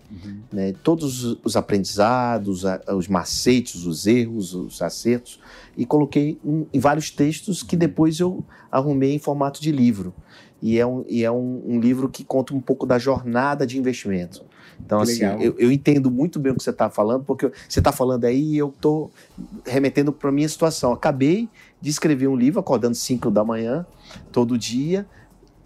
né, 0.53 0.73
todos 0.85 1.25
os- 1.25 1.39
os 1.43 1.57
aprendizados, 1.57 2.63
os 2.97 3.09
macetes, 3.09 3.85
os 3.87 4.07
erros, 4.07 4.55
os 4.55 4.81
acertos, 4.81 5.41
e 5.77 5.85
coloquei 5.85 6.39
em, 6.45 6.65
em 6.73 6.79
vários 6.79 7.11
textos 7.11 7.65
que 7.65 7.75
depois 7.77 8.21
eu 8.21 8.45
arrumei 8.71 9.13
em 9.15 9.19
formato 9.19 9.61
de 9.61 9.73
livro. 9.73 10.15
E 10.63 10.79
é 10.79 10.87
um, 10.87 11.05
e 11.09 11.25
é 11.25 11.31
um, 11.31 11.63
um 11.67 11.81
livro 11.81 12.09
que 12.09 12.23
conta 12.23 12.55
um 12.55 12.61
pouco 12.61 12.87
da 12.87 12.99
jornada 12.99 13.67
de 13.67 13.79
investimento. 13.79 14.45
Então, 14.85 15.01
assim, 15.01 15.25
eu, 15.41 15.55
eu 15.59 15.71
entendo 15.71 16.11
muito 16.11 16.39
bem 16.39 16.53
o 16.53 16.57
que 16.57 16.63
você 16.63 16.71
está 16.71 16.89
falando, 16.91 17.25
porque 17.25 17.51
você 17.69 17.81
está 17.81 17.93
falando 17.93 18.25
aí 18.25 18.55
e 18.55 18.59
eu 18.59 18.69
estou 18.69 19.11
remetendo 19.65 20.13
para 20.13 20.29
a 20.29 20.33
minha 20.33 20.49
situação. 20.49 20.93
Acabei 20.93 21.49
de 21.81 21.91
escrever 21.91 22.29
um 22.29 22.37
livro, 22.37 22.61
acordando 22.61 22.95
5 22.95 23.31
da 23.31 23.45
manhã, 23.45 23.87
todo 24.33 24.59
dia, 24.59 25.07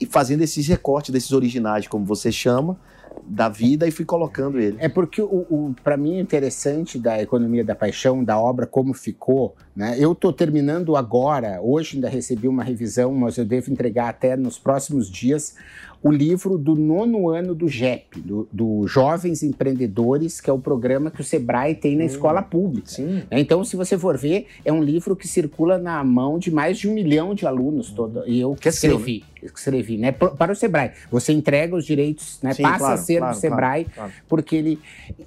e 0.01 0.07
fazendo 0.07 0.43
esses 0.43 0.67
recortes 0.67 1.13
desses 1.13 1.33
originais, 1.33 1.87
como 1.87 2.05
você 2.05 2.31
chama, 2.31 2.79
da 3.25 3.49
vida, 3.49 3.87
e 3.87 3.91
fui 3.91 4.05
colocando 4.05 4.59
ele. 4.59 4.77
É 4.81 4.89
porque 4.89 5.23
o, 5.23 5.47
o 5.49 5.75
para 5.83 5.97
mim 5.97 6.17
o 6.17 6.21
interessante 6.21 6.99
da 6.99 7.21
economia 7.23 7.65
da 7.65 7.75
paixão, 7.75 8.23
da 8.23 8.39
obra 8.39 8.67
como 8.67 8.93
ficou, 8.93 9.55
né? 9.77 9.97
Eu 9.99 10.13
estou 10.13 10.33
terminando 10.33 10.97
agora, 10.97 11.61
hoje 11.63 11.97
ainda 11.97 12.09
recebi 12.09 12.47
uma 12.49 12.63
revisão, 12.65 13.13
mas 13.13 13.37
eu 13.37 13.45
devo 13.45 13.71
entregar 13.73 14.09
até 14.09 14.37
nos 14.37 14.59
próximos 14.59 15.11
dias 15.11 15.55
o 16.03 16.11
livro 16.13 16.59
do 16.59 16.75
nono 16.77 17.31
ano 17.31 17.55
do 17.55 17.67
JEP, 17.67 18.21
do, 18.21 18.47
do 18.53 18.87
Jovens 18.87 19.43
Empreendedores, 19.43 20.39
que 20.39 20.51
é 20.51 20.53
o 20.53 20.59
programa 20.59 21.11
que 21.11 21.21
o 21.23 21.25
Sebrae 21.25 21.75
tem 21.75 21.97
na 21.97 22.03
Hum. 22.05 22.07
escola 22.07 22.43
pública. 22.43 22.89
Sim. 22.91 23.23
né? 23.31 23.41
Então, 23.41 23.65
se 23.65 23.75
você 23.75 23.97
for 23.99 24.19
ver, 24.19 24.47
é 24.67 24.73
um 24.73 24.83
livro 24.83 25.17
que 25.17 25.27
circula 25.27 25.79
na 25.79 26.05
mão 26.05 26.39
de 26.39 26.51
mais 26.51 26.77
de 26.79 26.89
um 26.89 26.93
milhão 26.93 27.35
de 27.35 27.47
alunos 27.47 27.91
todo. 27.91 28.23
E 28.27 28.39
eu 28.39 28.55
que 28.55 28.71
seu, 28.71 28.99
escrevi, 28.99 29.25
escrevi, 29.43 29.97
né? 29.97 30.13
pro- 30.13 30.37
Para 30.37 30.53
o 30.53 30.55
Sebrae. 30.57 30.91
Você 31.11 31.33
entrega 31.33 31.75
os 31.75 31.87
direitos, 31.87 32.39
né? 32.43 32.53
Sim, 32.53 32.63
Passa 32.65 32.79
claro, 32.79 32.95
a 32.95 32.97
ser 32.99 33.19
claro, 33.19 33.35
do 33.35 33.41
Sebrae, 33.41 33.85
claro. 33.87 34.13
porque 34.29 34.57
ele. 34.57 34.79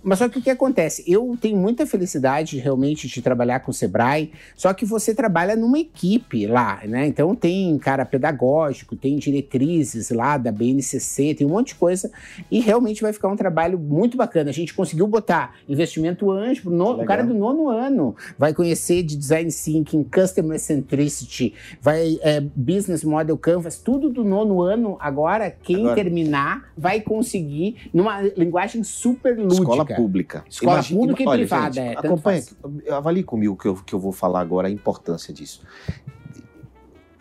Mas 0.04 0.20
só 0.20 0.30
que 0.30 0.38
o 0.38 0.42
que 0.44 0.50
acontece? 0.52 1.04
Eu 1.08 1.36
tenho 1.42 1.58
muita 1.58 1.88
felicidade 1.88 2.60
realmente 2.60 3.08
de 3.08 3.20
trabalhar 3.20 3.62
com 3.62 3.72
o 3.72 3.74
Sebrae, 3.74 4.32
só 4.56 4.74
que 4.74 4.86
você 4.86 5.14
trabalha 5.14 5.56
numa 5.56 5.80
equipe 5.80 6.48
lá, 6.48 6.82
né? 6.86 7.08
Então 7.08 7.36
tem 7.36 7.78
cara 7.78 8.06
pedagógico, 8.06 8.96
tem 8.96 9.18
diretrizes 9.18 10.10
lá 10.10 10.38
da 10.38 10.52
BNCC, 10.52 11.36
tem 11.36 11.48
um 11.48 11.52
monte 11.52 11.70
de 11.70 11.76
coisa, 11.76 12.12
e 12.52 12.60
realmente 12.60 13.02
vai 13.02 13.14
ficar 13.14 13.28
um 13.28 13.36
trabalho 13.36 13.78
muito 13.80 14.18
bacana. 14.18 14.50
A 14.50 14.54
gente 14.54 14.74
conseguiu 14.74 15.08
botar 15.08 15.56
investimento 15.68 16.30
anjo, 16.32 16.70
o 16.70 17.06
cara 17.06 17.24
do 17.24 17.34
nono 17.34 17.70
ano 17.70 18.16
vai 18.38 18.54
conhecer 18.54 19.04
de 19.04 19.16
design 19.16 19.52
thinking, 19.52 20.04
customer 20.04 20.60
centricity, 20.60 21.54
vai 21.82 22.20
é, 22.22 22.42
business 22.42 23.04
model 23.04 23.38
canvas, 23.38 23.78
tudo 23.78 24.10
do 24.10 24.24
nono 24.24 24.62
ano. 24.62 24.98
Agora, 25.00 25.50
quem 25.50 25.78
Agora- 25.78 25.96
terminar 25.96 26.72
vai 26.78 27.02
conseguir 27.02 27.90
numa 27.94 28.22
linguagem 28.22 28.84
super 28.84 29.38
lúdica. 29.38 29.62
Escola 29.62 29.86
pública. 29.86 30.46
Escola 30.50 30.84
pública 30.84 31.24
e 31.24 31.28
olha, 31.28 31.38
privada, 31.40 31.74
gente, 31.74 32.06
é, 32.06 32.18
faz. 32.18 32.56
avalie 32.90 33.24
comigo 33.24 33.54
o 33.54 33.58
que 33.58 33.68
eu, 33.68 33.76
que 33.76 33.94
eu 33.94 34.00
vou 34.00 34.12
falar 34.12 34.27
agora, 34.36 34.68
a 34.68 34.72
importância 34.72 35.34
disso. 35.34 35.62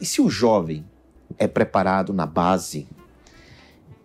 E 0.01 0.05
se 0.05 0.21
o 0.21 0.29
jovem 0.29 0.85
é 1.39 1.47
preparado 1.47 2.13
na 2.13 2.27
base, 2.27 2.89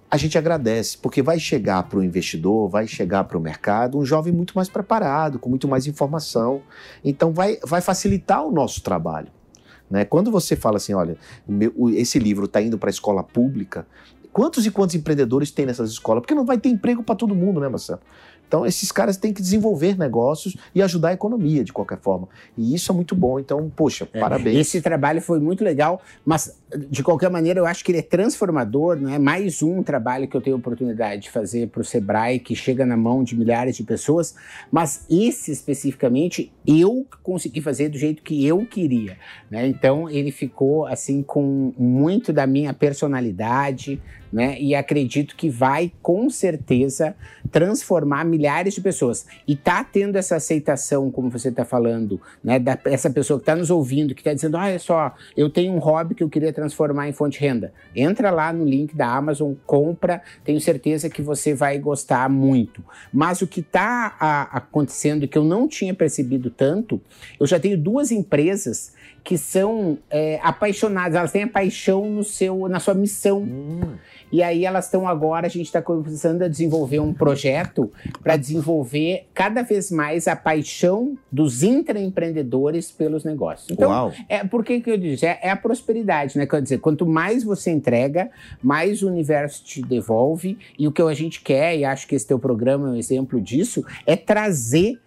a 0.09 0.17
gente 0.17 0.37
agradece, 0.37 0.97
porque 0.97 1.21
vai 1.21 1.39
chegar 1.39 1.83
para 1.83 1.99
o 1.99 2.03
investidor, 2.03 2.69
vai 2.69 2.85
chegar 2.85 3.23
para 3.23 3.37
o 3.37 3.41
mercado 3.41 3.97
um 3.97 4.05
jovem 4.05 4.33
muito 4.33 4.53
mais 4.53 4.69
preparado, 4.69 5.39
com 5.39 5.49
muito 5.49 5.67
mais 5.67 5.87
informação. 5.87 6.61
Então 7.03 7.31
vai, 7.31 7.57
vai 7.65 7.81
facilitar 7.81 8.45
o 8.45 8.51
nosso 8.51 8.81
trabalho. 8.81 9.29
Né? 9.89 10.05
Quando 10.05 10.29
você 10.29 10.55
fala 10.55 10.77
assim, 10.77 10.93
olha, 10.93 11.17
esse 11.93 12.19
livro 12.19 12.45
está 12.45 12.61
indo 12.61 12.77
para 12.77 12.89
a 12.89 12.91
escola 12.91 13.23
pública, 13.23 13.85
Quantos 14.33 14.65
e 14.65 14.71
quantos 14.71 14.95
empreendedores 14.95 15.51
tem 15.51 15.65
nessas 15.65 15.91
escolas? 15.91 16.21
Porque 16.21 16.33
não 16.33 16.45
vai 16.45 16.57
ter 16.57 16.69
emprego 16.69 17.03
para 17.03 17.15
todo 17.15 17.35
mundo, 17.35 17.59
né, 17.59 17.67
Marcelo? 17.67 17.99
Então, 18.51 18.65
esses 18.65 18.91
caras 18.91 19.15
têm 19.15 19.31
que 19.31 19.41
desenvolver 19.41 19.97
negócios 19.97 20.57
e 20.75 20.81
ajudar 20.81 21.07
a 21.07 21.13
economia 21.13 21.63
de 21.63 21.71
qualquer 21.71 21.97
forma. 21.97 22.27
E 22.57 22.75
isso 22.75 22.91
é 22.91 22.95
muito 22.95 23.15
bom. 23.15 23.39
Então, 23.39 23.71
poxa, 23.73 24.05
é, 24.11 24.19
parabéns. 24.19 24.57
Esse 24.57 24.81
trabalho 24.81 25.21
foi 25.21 25.39
muito 25.39 25.63
legal, 25.63 26.01
mas 26.25 26.59
de 26.89 27.01
qualquer 27.01 27.29
maneira 27.29 27.61
eu 27.61 27.65
acho 27.65 27.81
que 27.81 27.93
ele 27.93 27.99
é 27.99 28.01
transformador, 28.01 28.97
não 28.97 29.09
é 29.09 29.17
mais 29.17 29.63
um 29.63 29.81
trabalho 29.81 30.27
que 30.27 30.35
eu 30.35 30.41
tenho 30.41 30.57
oportunidade 30.57 31.21
de 31.21 31.31
fazer 31.31 31.69
para 31.69 31.79
o 31.79 31.85
Sebrae 31.85 32.39
que 32.39 32.53
chega 32.53 32.85
na 32.85 32.97
mão 32.97 33.23
de 33.23 33.37
milhares 33.37 33.77
de 33.77 33.83
pessoas, 33.83 34.35
mas 34.69 35.05
esse 35.09 35.49
especificamente 35.49 36.51
eu 36.67 37.05
consegui 37.23 37.61
fazer 37.61 37.87
do 37.87 37.97
jeito 37.97 38.21
que 38.21 38.45
eu 38.45 38.65
queria, 38.65 39.17
né? 39.49 39.65
Então 39.65 40.09
ele 40.09 40.29
ficou 40.29 40.85
assim 40.87 41.23
com 41.23 41.73
muito 41.77 42.33
da 42.33 42.45
minha 42.45 42.73
personalidade, 42.73 44.01
né? 44.31 44.59
E 44.59 44.73
acredito 44.73 45.35
que 45.35 45.49
vai 45.49 45.91
com 46.01 46.29
certeza 46.29 47.15
transformar 47.51 48.23
milhares 48.23 48.73
de 48.73 48.81
pessoas. 48.81 49.25
E 49.47 49.55
tá 49.55 49.83
tendo 49.83 50.15
essa 50.15 50.37
aceitação, 50.37 51.11
como 51.11 51.29
você 51.29 51.49
está 51.49 51.65
falando, 51.65 52.19
né? 52.43 52.59
Da, 52.59 52.77
essa 52.85 53.09
pessoa 53.09 53.39
que 53.39 53.43
está 53.43 53.55
nos 53.55 53.69
ouvindo, 53.69 54.15
que 54.15 54.21
está 54.21 54.33
dizendo: 54.33 54.57
olha 54.57 54.79
só, 54.79 55.13
eu 55.35 55.49
tenho 55.49 55.73
um 55.73 55.79
hobby 55.79 56.15
que 56.15 56.23
eu 56.23 56.29
queria 56.29 56.53
transformar 56.53 57.09
em 57.09 57.13
fonte 57.13 57.39
de 57.39 57.45
renda. 57.45 57.73
Entra 57.95 58.31
lá 58.31 58.53
no 58.53 58.63
link 58.63 58.95
da 58.95 59.07
Amazon, 59.07 59.53
compra, 59.65 60.21
tenho 60.43 60.59
certeza 60.61 61.09
que 61.09 61.21
você 61.21 61.53
vai 61.53 61.77
gostar 61.77 62.29
muito. 62.29 62.83
Mas 63.11 63.41
o 63.41 63.47
que 63.47 63.59
está 63.59 64.47
acontecendo 64.51 65.27
que 65.27 65.37
eu 65.37 65.43
não 65.43 65.67
tinha 65.67 65.93
percebido 65.93 66.49
tanto, 66.49 67.01
eu 67.39 67.45
já 67.45 67.59
tenho 67.59 67.77
duas 67.77 68.11
empresas 68.11 68.93
que 69.23 69.37
são 69.37 69.97
é, 70.09 70.39
apaixonadas, 70.41 71.15
elas 71.15 71.31
têm 71.31 71.43
a 71.43 71.47
paixão 71.47 72.09
no 72.09 72.23
seu, 72.23 72.67
na 72.67 72.79
sua 72.79 72.93
missão. 72.93 73.41
Hum. 73.41 73.95
E 74.31 74.41
aí 74.41 74.65
elas 74.65 74.85
estão 74.85 75.07
agora, 75.07 75.45
a 75.45 75.49
gente 75.49 75.65
está 75.65 75.81
começando 75.81 76.41
a 76.41 76.47
desenvolver 76.47 76.99
um 76.99 77.13
projeto 77.13 77.91
para 78.23 78.37
desenvolver 78.37 79.27
cada 79.33 79.61
vez 79.61 79.91
mais 79.91 80.27
a 80.27 80.35
paixão 80.35 81.17
dos 81.29 81.63
intraempreendedores 81.63 82.91
pelos 82.91 83.25
negócios. 83.25 83.69
Então, 83.69 83.89
Uau. 83.89 84.13
é 84.29 84.43
por 84.45 84.63
que, 84.63 84.79
que 84.79 84.89
eu 84.89 84.97
disse? 84.97 85.25
É, 85.25 85.39
é, 85.43 85.49
a 85.49 85.55
prosperidade, 85.55 86.37
né? 86.37 86.45
Quer 86.45 86.61
dizer, 86.61 86.77
quanto 86.79 87.05
mais 87.05 87.43
você 87.43 87.71
entrega, 87.71 88.31
mais 88.63 89.03
o 89.03 89.07
universo 89.07 89.63
te 89.65 89.81
devolve. 89.81 90.57
E 90.79 90.87
o 90.87 90.91
que 90.91 91.01
a 91.01 91.13
gente 91.13 91.41
quer, 91.41 91.77
e 91.77 91.83
acho 91.83 92.07
que 92.07 92.15
esse 92.15 92.25
teu 92.25 92.39
programa 92.39 92.87
é 92.87 92.91
um 92.91 92.95
exemplo 92.95 93.41
disso, 93.41 93.85
é 94.05 94.15
trazer 94.15 94.99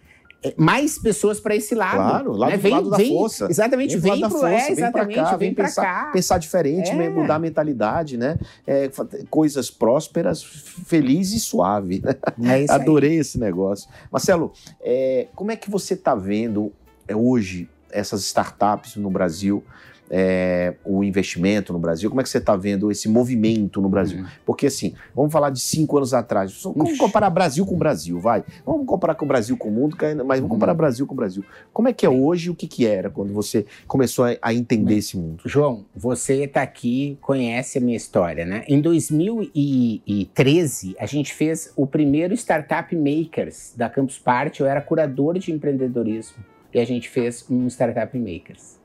mais 0.57 0.99
pessoas 0.99 1.41
para 1.41 1.55
esse 1.57 1.75
lado. 1.75 1.97
Claro, 1.97 2.33
lado, 2.33 2.51
né? 2.51 2.57
vem, 2.57 2.73
lado 2.73 2.91
da 2.91 2.97
vem, 2.97 3.09
força. 3.09 3.47
Exatamente, 3.49 3.97
vem, 3.97 4.21
vem, 4.21 4.29
pro, 4.29 4.47
é, 4.47 4.75
vem, 4.75 5.15
cá, 5.15 5.37
vem 5.37 5.55
pensar, 5.55 5.83
cá. 5.83 6.11
pensar 6.13 6.39
diferente, 6.39 6.91
é. 6.91 7.09
mudar 7.09 7.37
a 7.37 7.39
mentalidade, 7.39 8.17
né? 8.17 8.39
É, 8.67 8.91
coisas 9.31 9.71
prósperas, 9.71 10.43
feliz 10.43 11.33
e 11.33 11.41
suave. 11.41 12.03
Né? 12.37 12.65
É 12.65 12.73
Adorei 12.73 13.13
aí. 13.13 13.17
esse 13.19 13.39
negócio. 13.39 13.89
Marcelo, 14.11 14.53
é, 14.81 15.29
como 15.35 15.51
é 15.51 15.57
que 15.57 15.71
você 15.71 15.95
está 15.95 16.15
vendo 16.15 16.73
é, 17.07 17.15
hoje 17.15 17.69
essas 17.91 18.23
startups 18.23 18.97
no 18.97 19.11
Brasil? 19.11 19.63
É, 20.11 20.75
o 20.85 21.03
investimento 21.03 21.73
no 21.73 21.79
Brasil? 21.79 22.11
Como 22.11 22.21
é 22.21 22.25
que 22.25 22.31
você 22.31 22.39
está 22.39 22.57
vendo 22.57 22.91
esse 22.91 23.09
movimento 23.09 23.81
no 23.81 23.89
Brasil? 23.89 24.21
Uhum. 24.21 24.27
Porque 24.45 24.67
assim, 24.67 24.95
vamos 25.15 25.33
falar 25.33 25.51
de 25.51 25.61
cinco 25.61 25.97
anos 25.97 26.13
atrás. 26.15 26.63
Vamos 26.63 26.99
comparar 26.99 27.31
Brasil 27.31 27.65
com 27.67 27.77
Brasil, 27.77 28.21
vai. 28.21 28.45
Vamos 28.65 28.87
comparar 28.87 29.15
com 29.15 29.25
o 29.25 29.29
Brasil 29.29 29.57
com 29.57 29.69
o 29.69 29.73
mundo, 29.73 29.97
mas 30.25 30.41
vamos 30.41 30.53
comparar 30.53 30.73
uhum. 30.73 30.79
Brasil 30.79 31.07
com 31.07 31.15
o 31.15 31.17
Brasil. 31.17 31.45
Como 31.73 31.89
é 31.89 31.93
que 31.93 32.05
é 32.07 32.09
hoje 32.09 32.49
e 32.49 32.51
o 32.51 32.55
que, 32.55 32.67
que 32.67 32.87
era 32.87 33.11
quando 33.11 33.33
você 33.33 33.67
começou 33.87 34.25
a, 34.25 34.37
a 34.41 34.55
entender 34.55 34.97
esse 34.97 35.17
mundo? 35.17 35.43
João, 35.47 35.85
você 35.95 36.45
está 36.45 36.63
aqui, 36.63 37.19
conhece 37.21 37.79
a 37.79 37.81
minha 37.81 37.97
história, 37.97 38.45
né? 38.45 38.65
Em 38.69 38.81
2013, 38.81 40.97
a 40.99 41.07
gente 41.07 41.33
fez 41.33 41.73
o 41.77 41.87
primeiro 41.87 42.35
Startup 42.35 42.95
Makers 42.95 43.73
da 43.77 43.89
Campus 43.89 44.19
Party. 44.19 44.61
Eu 44.61 44.67
era 44.67 44.81
curador 44.81 45.39
de 45.39 45.53
empreendedorismo 45.53 46.37
e 46.73 46.79
a 46.79 46.85
gente 46.85 47.09
fez 47.09 47.45
um 47.49 47.67
Startup 47.69 48.19
Makers 48.19 48.84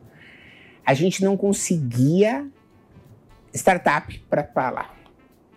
a 0.90 0.96
gente 0.96 1.24
não 1.24 1.38
conseguia 1.38 2.48
startup 3.54 4.18
para 4.28 4.44
falar. 4.44 4.99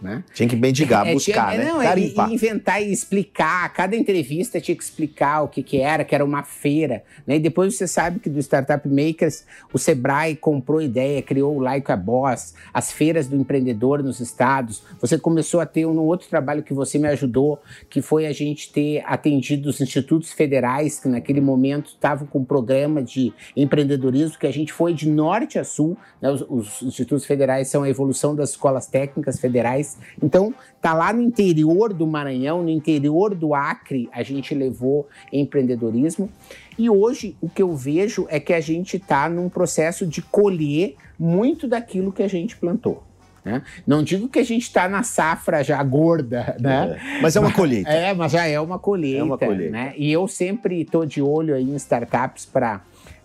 Né? 0.02 0.24
Tinha 0.34 0.48
que 0.48 0.56
mendigar, 0.56 1.06
é, 1.06 1.14
buscar, 1.14 1.52
tinha, 1.52 1.64
né? 1.64 1.70
Não, 1.70 2.32
inventar 2.32 2.82
e 2.82 2.92
explicar. 2.92 3.72
Cada 3.72 3.94
entrevista 3.94 4.60
tinha 4.60 4.76
que 4.76 4.82
explicar 4.82 5.42
o 5.42 5.48
que, 5.48 5.62
que 5.62 5.80
era, 5.80 6.04
que 6.04 6.12
era 6.12 6.24
uma 6.24 6.42
feira. 6.42 7.04
Né? 7.24 7.36
E 7.36 7.38
depois 7.38 7.76
você 7.76 7.86
sabe 7.86 8.18
que 8.18 8.28
do 8.28 8.40
Startup 8.40 8.86
Makers, 8.88 9.44
o 9.72 9.78
Sebrae 9.78 10.34
comprou 10.34 10.82
ideia, 10.82 11.22
criou 11.22 11.56
o 11.56 11.60
Like 11.60 11.92
a 11.92 11.96
Boss, 11.96 12.54
as 12.74 12.90
feiras 12.90 13.28
do 13.28 13.36
empreendedor 13.36 14.02
nos 14.02 14.18
estados. 14.18 14.82
Você 15.00 15.16
começou 15.16 15.60
a 15.60 15.66
ter 15.66 15.86
um 15.86 15.96
outro 16.00 16.28
trabalho 16.28 16.64
que 16.64 16.74
você 16.74 16.98
me 16.98 17.06
ajudou, 17.08 17.62
que 17.88 18.02
foi 18.02 18.26
a 18.26 18.32
gente 18.32 18.72
ter 18.72 19.04
atendido 19.06 19.68
os 19.68 19.80
institutos 19.80 20.32
federais, 20.32 20.98
que 20.98 21.08
naquele 21.08 21.40
momento 21.40 21.90
estavam 21.90 22.26
com 22.26 22.40
um 22.40 22.44
programa 22.44 23.00
de 23.00 23.32
empreendedorismo, 23.56 24.36
que 24.36 24.48
a 24.48 24.52
gente 24.52 24.72
foi 24.72 24.92
de 24.94 25.08
norte 25.08 25.60
a 25.60 25.64
sul. 25.64 25.96
Né? 26.20 26.28
Os, 26.28 26.42
os 26.48 26.82
institutos 26.82 27.24
federais 27.24 27.68
são 27.68 27.84
a 27.84 27.88
evolução 27.88 28.34
das 28.34 28.50
escolas 28.50 28.88
técnicas 28.88 29.38
federais 29.38 29.91
então, 30.22 30.54
tá 30.80 30.92
lá 30.94 31.12
no 31.12 31.22
interior 31.22 31.92
do 31.92 32.06
Maranhão, 32.06 32.62
no 32.62 32.70
interior 32.70 33.34
do 33.34 33.54
Acre, 33.54 34.08
a 34.12 34.22
gente 34.22 34.54
levou 34.54 35.08
empreendedorismo. 35.32 36.30
E 36.78 36.88
hoje 36.88 37.36
o 37.40 37.48
que 37.48 37.62
eu 37.62 37.74
vejo 37.74 38.26
é 38.28 38.40
que 38.40 38.52
a 38.52 38.60
gente 38.60 38.96
está 38.96 39.28
num 39.28 39.48
processo 39.48 40.06
de 40.06 40.22
colher 40.22 40.96
muito 41.18 41.68
daquilo 41.68 42.12
que 42.12 42.22
a 42.22 42.28
gente 42.28 42.56
plantou. 42.56 43.02
Né? 43.44 43.62
Não 43.86 44.02
digo 44.02 44.28
que 44.28 44.38
a 44.38 44.44
gente 44.44 44.62
está 44.62 44.88
na 44.88 45.02
safra 45.02 45.64
já 45.64 45.82
gorda, 45.82 46.56
né? 46.60 46.96
É, 46.96 47.20
mas 47.20 47.34
é 47.34 47.40
uma 47.40 47.52
colheita. 47.52 47.90
É, 47.90 48.14
mas 48.14 48.30
já 48.30 48.46
é 48.46 48.60
uma 48.60 48.78
colheita. 48.78 49.18
É 49.18 49.22
uma 49.22 49.36
colheita. 49.36 49.72
Né? 49.72 49.94
E 49.96 50.12
eu 50.12 50.28
sempre 50.28 50.82
estou 50.82 51.04
de 51.04 51.20
olho 51.20 51.54
aí 51.54 51.64
em 51.64 51.74
startups 51.74 52.46
para 52.46 52.80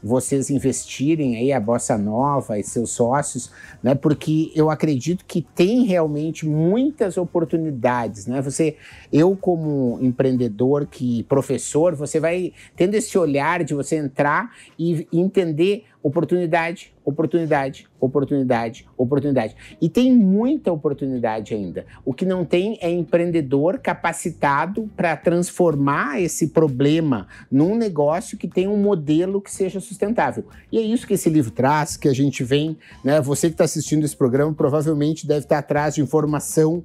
vocês 0.08 0.50
investirem 0.50 1.36
aí 1.36 1.52
a 1.52 1.60
Bossa 1.60 1.98
Nova 1.98 2.58
e 2.58 2.64
seus 2.64 2.92
sócios, 2.92 3.52
né? 3.84 3.94
Porque 3.94 4.52
eu 4.56 4.70
acredito 4.70 5.26
que 5.26 5.42
tem 5.42 5.84
realmente 5.84 6.48
muitas 6.48 7.18
oportunidades, 7.18 8.26
né? 8.26 8.42
Você, 8.42 8.78
eu 9.12 9.36
como 9.36 10.00
empreendedor, 10.02 10.88
que 10.88 11.24
professor, 11.24 11.94
você 11.94 12.20
vai 12.20 12.54
tendo 12.76 12.96
esse 12.96 13.18
olhar 13.18 13.64
de 13.64 13.74
você 13.74 13.98
entrar 13.98 14.52
e 14.80 15.06
entender 15.12 15.84
oportunidade, 16.08 16.94
oportunidade, 17.04 17.86
oportunidade, 18.00 18.88
oportunidade. 18.98 19.56
E 19.82 19.90
tem 19.90 20.14
muita 20.14 20.72
oportunidade 20.72 21.54
ainda. 21.54 21.86
O 22.06 22.14
que 22.14 22.26
não 22.26 22.46
tem 22.46 22.78
é 22.82 22.90
empreendedor 22.90 23.80
capacitado 23.80 24.90
para 24.96 25.18
transformar 25.18 26.22
esse 26.22 26.48
problema 26.48 27.28
num 27.52 27.76
negócio 27.76 28.38
que 28.38 28.48
tem 28.48 28.70
um 28.70 28.78
modelo 28.78 29.42
que 29.42 29.52
seja 29.52 29.82
sustentável. 29.82 30.46
E 30.72 30.78
é 30.78 30.82
isso 30.82 31.06
que 31.06 31.14
esse 31.14 31.30
livro 31.30 31.52
traz, 31.52 31.98
que 31.98 32.08
a 32.08 32.14
gente 32.14 32.42
vem, 32.42 32.78
né? 33.04 33.20
Você 33.20 33.48
que 33.48 33.56
está 33.56 33.66
assistindo 33.66 34.06
esse 34.06 34.16
programa 34.16 34.54
provavelmente 34.54 35.28
deve 35.28 35.42
estar 35.42 35.58
atrás 35.58 35.96
de 35.96 36.02
informação 36.02 36.84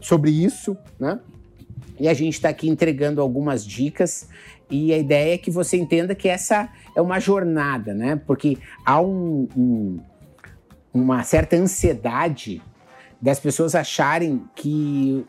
sobre 0.00 0.32
isso, 0.32 0.76
né? 0.98 1.20
E 1.98 2.08
a 2.08 2.14
gente 2.14 2.34
está 2.34 2.48
aqui 2.48 2.68
entregando 2.68 3.20
algumas 3.20 3.64
dicas 3.64 4.28
e 4.70 4.92
a 4.92 4.98
ideia 4.98 5.34
é 5.34 5.38
que 5.38 5.50
você 5.50 5.76
entenda 5.76 6.14
que 6.14 6.28
essa 6.28 6.68
é 6.96 7.00
uma 7.00 7.20
jornada, 7.20 7.92
né? 7.92 8.20
Porque 8.26 8.58
há 8.84 9.00
um, 9.00 9.48
um, 9.56 10.00
uma 10.92 11.22
certa 11.22 11.56
ansiedade 11.56 12.62
das 13.20 13.38
pessoas 13.40 13.74
acharem 13.74 14.44
que 14.54 15.24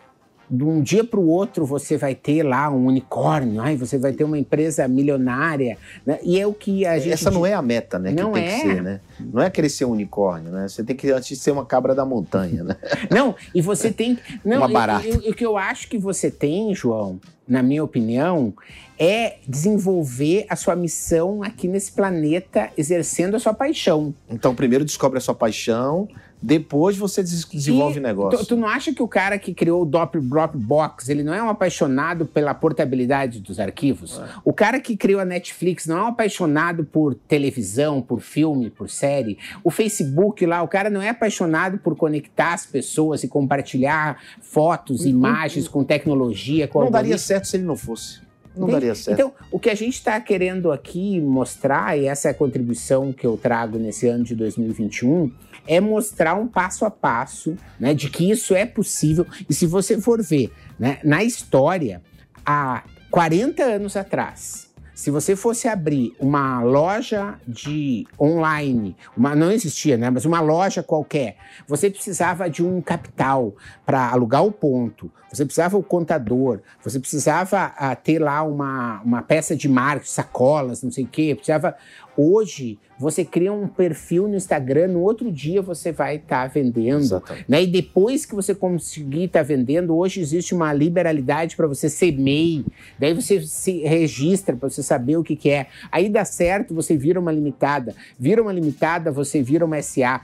de 0.50 0.64
um 0.64 0.82
dia 0.82 1.04
para 1.04 1.20
o 1.20 1.28
outro 1.28 1.66
você 1.66 1.98
vai 1.98 2.14
ter 2.14 2.44
lá 2.44 2.70
um 2.70 2.86
unicórnio, 2.86 3.62
ai, 3.62 3.76
você 3.76 3.98
vai 3.98 4.14
ter 4.14 4.24
uma 4.24 4.38
empresa 4.38 4.88
milionária, 4.88 5.78
né? 6.06 6.20
E 6.24 6.40
é 6.40 6.46
o 6.46 6.54
que 6.54 6.86
a 6.86 6.98
gente... 7.00 7.14
Essa 7.14 7.32
não 7.32 7.46
é 7.46 7.54
a 7.54 7.62
meta, 7.62 7.98
né? 7.98 8.12
Não 8.12 8.32
que 8.32 8.40
tem 8.40 8.48
é. 8.48 8.56
que 8.56 8.62
ser, 8.62 8.84
né? 8.84 9.02
Não 9.20 9.42
é 9.42 9.70
ser 9.70 9.86
um 9.86 9.92
unicórnio, 9.92 10.52
né? 10.52 10.68
Você 10.68 10.84
tem 10.84 10.96
que 10.96 11.10
antes 11.12 11.40
ser 11.40 11.52
uma 11.52 11.66
cabra 11.66 11.96
da 11.96 12.06
montanha, 12.06 12.64
né? 12.64 12.76
Não, 13.10 13.36
e 13.54 13.62
você 13.62 13.92
tem... 13.92 14.18
Não, 14.44 14.58
uma 14.58 14.68
barata. 14.68 15.08
O 15.08 15.34
que 15.34 15.46
eu 15.46 15.58
acho 15.58 15.88
que 15.88 15.98
você 15.98 16.30
tem, 16.30 16.74
João, 16.76 17.20
na 17.48 17.64
minha 17.64 17.84
opinião, 17.84 18.54
é 18.98 19.38
desenvolver 19.48 20.46
a 20.50 20.56
sua 20.56 20.76
missão 20.76 21.44
aqui 21.44 21.68
nesse 21.68 21.92
planeta, 21.92 22.70
exercendo 22.78 23.36
a 23.36 23.40
sua 23.40 23.54
paixão. 23.54 24.14
Então, 24.30 24.56
primeiro 24.56 24.86
descobre 24.86 25.18
a 25.18 25.22
sua 25.22 25.36
paixão, 25.36 26.08
depois 26.46 26.96
você 26.96 27.24
desenvolve 27.24 27.98
e 27.98 28.02
negócio. 28.02 28.38
Tu, 28.38 28.46
tu, 28.46 28.56
não 28.56 28.68
acha 28.68 28.94
que 28.94 29.02
o 29.02 29.08
cara 29.08 29.40
que 29.40 29.52
criou 29.52 29.82
o 29.82 29.86
Dropbox, 29.86 31.10
ele 31.10 31.24
não 31.24 31.34
é 31.34 31.42
um 31.42 31.50
apaixonado 31.50 32.24
pela 32.28 32.54
portabilidade 32.54 33.40
dos 33.40 33.60
arquivos? 33.60 34.20
É. 34.20 34.26
O 34.44 34.54
cara 34.54 34.80
que 34.80 34.96
criou 34.96 35.20
a 35.20 35.26
Netflix 35.26 35.88
não 35.88 35.98
é 35.98 36.02
um 36.04 36.08
apaixonado 36.08 36.86
por 36.86 37.16
televisão, 37.16 38.00
por 38.00 38.22
filme, 38.22 38.70
por 38.70 38.92
série. 38.92 39.40
O 39.64 39.72
Facebook 39.72 40.46
lá, 40.46 40.62
o 40.62 40.68
cara 40.68 40.88
não 40.88 41.02
é 41.02 41.10
apaixonado 41.10 41.80
por 41.80 41.96
conectar 41.96 42.54
as 42.54 42.64
pessoas 42.64 43.24
e 43.24 43.28
compartilhar 43.28 44.22
fotos, 44.40 45.02
uhum. 45.02 45.10
imagens 45.10 45.68
com 45.68 45.84
tecnologia. 45.84 46.68
Com 46.68 46.84
não 46.84 46.92
daria 46.92 47.18
certo 47.18 47.48
se 47.48 47.58
ele 47.58 47.64
não 47.64 47.76
fosse. 47.76 48.22
não 48.56 48.68
daria 48.68 48.94
certo. 48.94 49.18
Então, 49.18 49.34
o 49.52 49.58
que 49.58 49.72
a 49.72 49.76
gente 49.76 49.96
está 49.96 50.22
querendo 50.22 50.72
aqui 50.72 51.20
mostrar, 51.20 51.98
e 51.98 52.06
essa 52.06 52.28
é 52.28 52.32
a 52.32 52.36
contribuição 52.36 53.12
que 53.12 53.26
eu 53.26 53.36
trago 53.36 53.80
nesse 53.80 54.08
ano 54.08 54.24
de 54.24 54.36
2021, 54.36 55.32
é 55.68 55.80
mostrar 55.80 56.36
um 56.36 56.48
passo 56.48 56.86
a 56.86 56.92
passo 56.92 57.56
né, 57.80 57.94
de 57.94 58.10
que 58.10 58.30
isso 58.30 58.56
é 58.56 58.66
possível. 58.66 59.26
E 59.50 59.54
se 59.54 59.66
você 59.66 60.00
for 60.00 60.22
ver, 60.22 60.52
né, 60.80 61.00
na 61.04 61.24
história, 61.24 62.02
há 62.46 62.84
40 63.10 63.64
anos 63.64 63.96
atrás, 63.96 64.66
se 64.96 65.12
você 65.12 65.36
fosse 65.36 65.68
abrir 65.68 66.16
uma 66.18 66.62
loja 66.62 67.36
de 67.46 68.08
online, 68.18 68.96
uma, 69.16 69.36
não 69.36 69.52
existia, 69.52 69.98
né? 69.98 70.10
Mas 70.10 70.24
uma 70.24 70.40
loja 70.40 70.82
qualquer, 70.82 71.36
você 71.68 71.90
precisava 71.90 72.50
de 72.50 72.64
um 72.64 72.82
capital 72.82 73.54
para 73.86 74.10
alugar 74.10 74.46
o 74.46 74.54
ponto, 74.54 75.12
você 75.30 75.44
precisava 75.44 75.78
o 75.78 75.84
contador, 75.84 76.62
você 76.82 76.98
precisava 76.98 77.74
uh, 77.78 77.96
ter 78.02 78.20
lá 78.20 78.42
uma, 78.44 79.02
uma 79.02 79.22
peça 79.22 79.54
de 79.54 79.68
marketing, 79.68 80.10
sacolas, 80.10 80.82
não 80.82 80.92
sei 80.92 81.04
o 81.04 81.08
quê, 81.08 81.36
precisava. 81.36 81.76
Hoje, 82.18 82.80
você 82.98 83.26
cria 83.26 83.52
um 83.52 83.68
perfil 83.68 84.28
no 84.28 84.36
Instagram, 84.36 84.88
no 84.88 85.02
outro 85.02 85.32
dia 85.32 85.62
você 85.62 85.92
vai 85.92 86.16
estar 86.16 86.44
tá 86.44 86.48
vendendo. 86.48 87.22
Né? 87.48 87.64
E 87.64 87.68
depois 87.68 88.26
que 88.26 88.34
você 88.34 88.56
conseguir 88.56 89.26
estar 89.26 89.40
tá 89.40 89.44
vendendo, 89.44 89.96
hoje 89.96 90.22
existe 90.22 90.54
uma 90.54 90.72
liberalidade 90.72 91.56
para 91.56 91.68
você 91.68 91.90
ser 91.90 92.18
MEI. 92.18 92.66
Daí 92.98 93.14
você 93.14 93.42
se 93.42 93.80
registra 93.80 94.56
para 94.56 94.70
você 94.70 94.82
saber 94.82 95.18
o 95.18 95.24
que, 95.24 95.36
que 95.36 95.50
é. 95.50 95.68
Aí 95.92 96.08
dá 96.08 96.24
certo, 96.24 96.74
você 96.74 96.96
vira 96.96 97.20
uma 97.20 97.32
limitada. 97.32 97.94
Vira 98.18 98.42
uma 98.42 98.54
limitada, 98.54 99.12
você 99.12 99.42
vira 99.42 99.66
uma 99.66 99.82
SA 99.82 100.22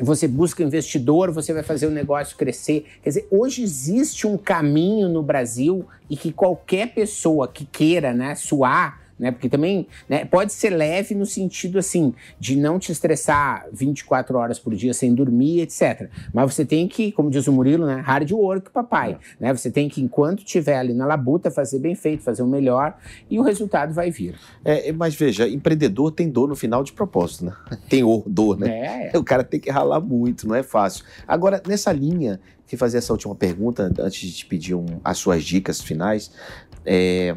você 0.00 0.28
busca 0.28 0.62
investidor, 0.62 1.32
você 1.32 1.52
vai 1.52 1.62
fazer 1.62 1.86
o 1.86 1.90
negócio 1.90 2.36
crescer. 2.36 2.86
Quer 3.02 3.10
dizer, 3.10 3.28
hoje 3.30 3.62
existe 3.62 4.26
um 4.26 4.36
caminho 4.36 5.08
no 5.08 5.22
Brasil 5.22 5.84
e 6.08 6.16
que 6.16 6.32
qualquer 6.32 6.94
pessoa 6.94 7.48
que 7.48 7.64
queira 7.64 8.14
né, 8.14 8.34
suar 8.34 9.07
né? 9.18 9.30
Porque 9.30 9.48
também 9.48 9.86
né, 10.08 10.24
pode 10.24 10.52
ser 10.52 10.70
leve 10.70 11.14
no 11.14 11.26
sentido 11.26 11.78
assim 11.78 12.14
de 12.38 12.56
não 12.56 12.78
te 12.78 12.92
estressar 12.92 13.66
24 13.72 14.36
horas 14.36 14.58
por 14.58 14.74
dia 14.74 14.94
sem 14.94 15.14
dormir, 15.14 15.60
etc. 15.60 16.08
Mas 16.32 16.54
você 16.54 16.64
tem 16.64 16.86
que, 16.86 17.10
como 17.12 17.30
diz 17.30 17.46
o 17.46 17.52
Murilo, 17.52 17.86
né, 17.86 18.00
hard 18.04 18.30
work, 18.30 18.70
papai. 18.70 19.12
É. 19.40 19.44
Né? 19.44 19.54
Você 19.54 19.70
tem 19.70 19.88
que, 19.88 20.00
enquanto 20.00 20.38
estiver 20.38 20.76
ali 20.76 20.94
na 20.94 21.06
labuta, 21.06 21.50
fazer 21.50 21.78
bem 21.78 21.94
feito, 21.94 22.22
fazer 22.22 22.42
o 22.42 22.46
melhor 22.46 22.96
e 23.30 23.38
o 23.38 23.42
resultado 23.42 23.92
vai 23.92 24.10
vir. 24.10 24.36
É, 24.64 24.92
mas 24.92 25.14
veja, 25.14 25.48
empreendedor 25.48 26.12
tem 26.12 26.28
dor 26.28 26.48
no 26.48 26.56
final 26.56 26.84
de 26.84 26.92
propósito, 26.92 27.46
né? 27.46 27.52
Tem 27.88 28.02
dor, 28.26 28.58
né? 28.58 29.10
É. 29.12 29.18
O 29.18 29.24
cara 29.24 29.42
tem 29.42 29.58
que 29.58 29.70
ralar 29.70 30.00
muito, 30.00 30.46
não 30.46 30.54
é 30.54 30.62
fácil. 30.62 31.04
Agora, 31.26 31.62
nessa 31.66 31.90
linha, 31.90 32.38
que 32.68 32.76
fazer 32.76 32.98
essa 32.98 33.12
última 33.12 33.34
pergunta 33.34 33.90
antes 33.98 34.20
de 34.20 34.32
te 34.36 34.46
pedir 34.46 34.74
um, 34.74 34.84
as 35.02 35.16
suas 35.18 35.42
dicas 35.42 35.80
finais. 35.80 36.30
É, 36.84 37.34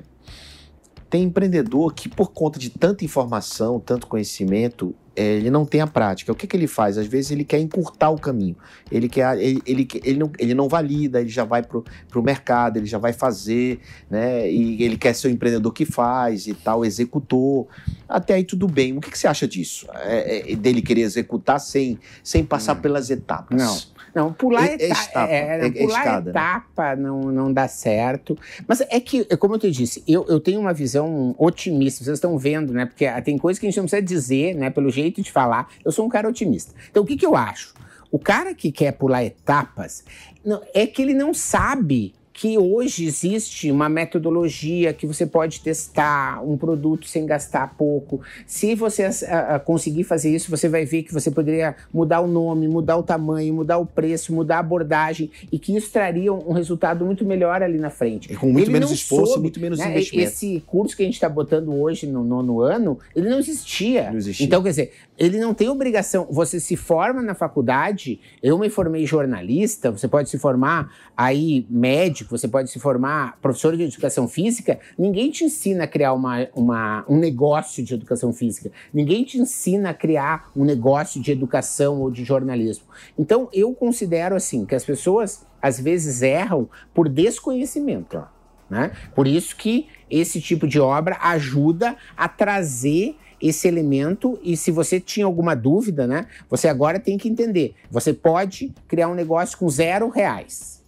tem 1.12 1.24
empreendedor 1.24 1.94
que, 1.94 2.08
por 2.08 2.32
conta 2.32 2.58
de 2.58 2.70
tanta 2.70 3.04
informação, 3.04 3.82
tanto 3.82 4.08
conhecimento, 4.08 4.96
é, 5.14 5.34
ele 5.36 5.52
não 5.52 5.66
tem 5.66 5.82
a 5.82 5.88
prática. 5.88 6.32
O 6.32 6.36
que, 6.36 6.48
que 6.48 6.56
ele 6.56 6.68
faz? 6.68 6.98
Às 6.98 7.06
vezes 7.06 7.32
ele 7.32 7.44
quer 7.44 7.60
encurtar 7.60 8.10
o 8.12 8.18
caminho. 8.18 8.56
Ele, 8.90 9.10
quer, 9.10 9.38
ele, 9.38 9.62
ele, 9.66 9.86
ele, 10.06 10.18
não, 10.18 10.32
ele 10.40 10.54
não 10.54 10.70
valida, 10.70 11.20
ele 11.20 11.28
já 11.28 11.44
vai 11.44 11.62
para 11.64 11.80
o 12.16 12.24
mercado, 12.24 12.78
ele 12.78 12.86
já 12.86 12.98
vai 12.98 13.12
fazer, 13.12 13.82
né? 14.10 14.50
E 14.50 14.82
ele 14.82 14.98
quer 14.98 15.14
ser 15.14 15.28
o 15.28 15.32
empreendedor 15.32 15.74
que 15.74 15.84
faz 15.84 16.48
e 16.48 16.54
tal, 16.54 16.86
executor. 16.86 17.68
Até 18.08 18.36
aí 18.36 18.46
tudo 18.46 18.66
bem. 18.66 18.98
O 18.98 19.02
que, 19.02 19.12
que 19.12 19.20
você 19.20 19.28
acha 19.28 19.46
disso? 19.46 19.88
É, 19.96 20.54
é, 20.54 20.56
dele 20.56 20.82
querer 20.82 21.02
executar 21.02 21.60
sem, 21.60 22.00
sem 22.24 22.46
passar 22.46 22.78
hum. 22.78 22.82
pelas 22.82 23.10
etapas? 23.10 23.62
Não. 23.62 24.01
Não, 24.14 24.34
pular, 24.34 24.68
é, 24.68 24.74
etapa, 24.74 25.28
é, 25.28 25.68
é, 25.68 25.72
pular 25.72 26.00
escada, 26.00 26.26
né? 26.26 26.30
etapa 26.32 26.96
né? 26.96 27.04
não, 27.04 27.22
não 27.24 27.54
dá 27.54 27.68
certo. 27.68 28.38
Mas 28.68 28.82
é 28.82 29.00
que, 29.00 29.24
como 29.38 29.56
eu 29.56 29.60
te 29.60 29.72
disse, 29.72 30.04
eu, 30.08 30.26
eu 30.28 30.40
tenho 30.40 30.60
uma 30.60 30.74
visão 30.74 31.34
otimista. 31.38 32.04
Vocês 32.04 32.18
estão 32.18 32.38
vendo, 32.38 32.74
né? 32.74 32.86
Porque 32.86 33.10
tem 33.22 33.38
coisas 33.38 33.60
que 33.60 33.66
a 33.66 33.70
gente 33.70 33.78
não 33.78 33.86
precisa 33.86 34.02
dizer, 34.02 34.56
né? 34.56 34.70
Pelo 34.70 34.90
jeito 34.90 35.22
de 35.22 35.32
falar. 35.32 35.70
Eu 35.84 35.92
sou 35.92 36.06
um 36.06 36.10
cara 36.10 36.28
otimista. 36.28 36.74
Então, 36.90 37.04
o 37.04 37.06
que, 37.06 37.16
que 37.16 37.26
eu 37.26 37.36
acho? 37.36 37.74
O 38.12 38.20
cara 38.20 38.54
que 38.54 38.72
quer 38.72 38.92
pular 38.92 39.24
etapas 39.24 40.04
não, 40.44 40.62
é 40.74 40.86
que 40.86 41.02
ele 41.02 41.14
não 41.14 41.34
sabe 41.34 42.14
que 42.42 42.58
hoje 42.58 43.06
existe 43.06 43.70
uma 43.70 43.88
metodologia 43.88 44.92
que 44.94 45.06
você 45.06 45.28
pode 45.28 45.60
testar 45.60 46.44
um 46.44 46.58
produto 46.58 47.06
sem 47.06 47.24
gastar 47.24 47.76
pouco. 47.78 48.20
Se 48.48 48.74
você 48.74 49.04
a, 49.28 49.58
a, 49.58 49.60
conseguir 49.60 50.06
fazer 50.06 50.34
isso, 50.34 50.50
você 50.50 50.68
vai 50.68 50.84
ver 50.84 51.04
que 51.04 51.14
você 51.14 51.30
poderia 51.30 51.76
mudar 51.94 52.20
o 52.20 52.26
nome, 52.26 52.68
mudar 52.68 52.98
o 52.98 53.04
tamanho, 53.04 53.54
mudar 53.54 53.78
o 53.78 53.86
preço, 53.86 54.34
mudar 54.34 54.56
a 54.56 54.60
abordagem 54.62 55.30
e 55.52 55.60
que 55.60 55.78
isso 55.78 55.92
traria 55.92 56.34
um, 56.34 56.50
um 56.50 56.54
resultado 56.54 57.06
muito 57.06 57.24
melhor 57.24 57.62
ali 57.62 57.78
na 57.78 57.92
frente. 57.92 58.34
E 58.34 58.36
com 58.36 58.48
muito 58.48 58.66
ele 58.66 58.72
menos 58.72 58.90
esforço, 58.90 59.34
soube, 59.34 59.44
muito 59.44 59.60
menos 59.60 59.78
né, 59.78 59.92
investimento. 59.92 60.28
Esse 60.28 60.64
curso 60.66 60.98
que 60.98 61.04
a 61.04 61.06
gente 61.06 61.14
está 61.14 61.30
botando 61.30 61.72
hoje 61.72 62.08
no 62.08 62.24
nono 62.24 62.62
ano, 62.62 62.98
ele 63.16 63.30
não 63.30 63.38
existia. 63.38 64.10
Não 64.10 64.18
existia. 64.18 64.44
Então, 64.44 64.64
quer 64.64 64.70
dizer, 64.70 64.94
ele 65.18 65.40
não 65.40 65.54
tem 65.54 65.70
obrigação. 65.70 66.28
Você 66.32 66.60
se 66.60 66.76
forma 66.76 67.22
na 67.22 67.36
faculdade, 67.36 68.20
eu 68.42 68.58
me 68.58 68.70
formei 68.70 69.06
jornalista, 69.06 69.92
você 69.92 70.08
pode 70.08 70.30
se 70.30 70.40
formar 70.40 70.92
aí 71.16 71.66
médico, 71.70 72.38
você 72.38 72.48
pode 72.48 72.72
se 72.72 72.80
formar 72.80 73.38
professor 73.42 73.76
de 73.78 73.84
educação 73.84 74.28
física, 74.28 74.80
ninguém 74.98 75.30
te 75.30 75.44
ensina 75.44 75.84
a 75.84 75.88
criar 75.88 76.14
uma, 76.14 76.48
uma, 76.56 77.06
um 77.08 77.18
negócio 77.18 77.84
de 77.84 77.94
educação 77.94 78.34
física. 78.34 78.72
Ninguém 78.94 79.24
te 79.24 79.38
ensina 79.38 79.92
a 79.92 79.94
criar 79.94 80.50
um 80.56 80.66
negócio 80.66 81.22
de 81.22 81.32
educação 81.32 82.02
ou 82.02 82.10
de 82.10 82.24
jornalismo. 82.24 82.86
Então, 83.18 83.50
eu 83.54 83.74
considero 83.74 84.36
assim 84.36 84.66
que 84.66 84.76
as 84.76 84.84
pessoas 84.84 85.46
às 85.62 85.80
vezes 85.80 86.22
erram 86.22 86.68
por 86.94 87.08
desconhecimento. 87.08 88.24
Né? 88.70 88.92
Por 89.14 89.28
isso 89.28 89.56
que 89.56 89.88
esse 90.10 90.42
tipo 90.42 90.66
de 90.66 90.80
obra 90.80 91.18
ajuda 91.22 91.96
a 92.16 92.28
trazer 92.28 93.18
esse 93.42 93.68
elemento 93.68 94.40
e 94.44 94.56
se 94.56 94.72
você 94.72 95.00
tinha 95.00 95.26
alguma 95.26 95.56
dúvida, 95.56 96.06
né, 96.06 96.28
você 96.50 96.68
agora 96.68 97.00
tem 97.00 97.18
que 97.18 97.28
entender. 97.28 97.74
Você 97.90 98.14
pode 98.14 98.74
criar 98.88 99.08
um 99.08 99.16
negócio 99.16 99.58
com 99.58 99.70
zero 99.70 100.10
reais. 100.10 100.82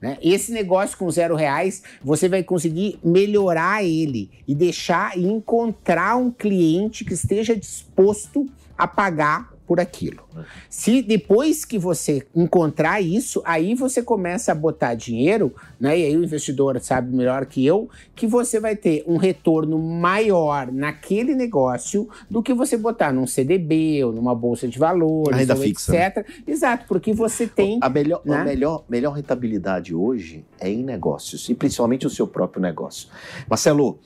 Né? 0.00 0.18
Esse 0.20 0.52
negócio 0.52 0.98
com 0.98 1.10
zero 1.10 1.34
reais, 1.34 1.82
você 2.02 2.28
vai 2.28 2.42
conseguir 2.42 2.98
melhorar 3.02 3.82
ele 3.82 4.30
e 4.46 4.54
deixar 4.54 5.16
e 5.16 5.24
encontrar 5.24 6.16
um 6.16 6.30
cliente 6.30 7.06
que 7.06 7.14
esteja 7.14 7.56
disposto 7.56 8.46
a 8.76 8.86
pagar 8.86 9.53
por 9.66 9.80
aquilo. 9.80 10.22
Se 10.68 11.00
depois 11.02 11.64
que 11.64 11.78
você 11.78 12.26
encontrar 12.34 13.00
isso, 13.00 13.42
aí 13.44 13.74
você 13.74 14.02
começa 14.02 14.52
a 14.52 14.54
botar 14.54 14.94
dinheiro, 14.94 15.54
né? 15.80 15.98
E 15.98 16.04
aí 16.04 16.16
o 16.16 16.24
investidor 16.24 16.78
sabe 16.80 17.14
melhor 17.14 17.46
que 17.46 17.64
eu 17.64 17.88
que 18.14 18.26
você 18.26 18.60
vai 18.60 18.76
ter 18.76 19.04
um 19.06 19.16
retorno 19.16 19.78
maior 19.78 20.70
naquele 20.70 21.34
negócio 21.34 22.08
do 22.30 22.42
que 22.42 22.52
você 22.52 22.76
botar 22.76 23.12
num 23.12 23.26
CDB 23.26 24.04
ou 24.04 24.12
numa 24.12 24.34
bolsa 24.34 24.68
de 24.68 24.78
valores, 24.78 25.38
renda 25.38 25.56
fixa, 25.56 25.94
etc. 25.94 26.16
Né? 26.16 26.24
Exato, 26.46 26.86
porque 26.86 27.12
você 27.12 27.46
tem 27.46 27.78
a 27.80 27.88
melhor, 27.88 28.20
né? 28.24 28.36
a 28.36 28.44
melhor, 28.44 28.84
melhor 28.88 29.12
rentabilidade 29.12 29.94
hoje 29.94 30.44
é 30.60 30.70
em 30.70 30.82
negócios 30.82 31.48
e 31.48 31.54
principalmente 31.54 32.06
o 32.06 32.10
seu 32.10 32.26
próprio 32.26 32.60
negócio. 32.60 33.08
Marcelo, 33.48 33.98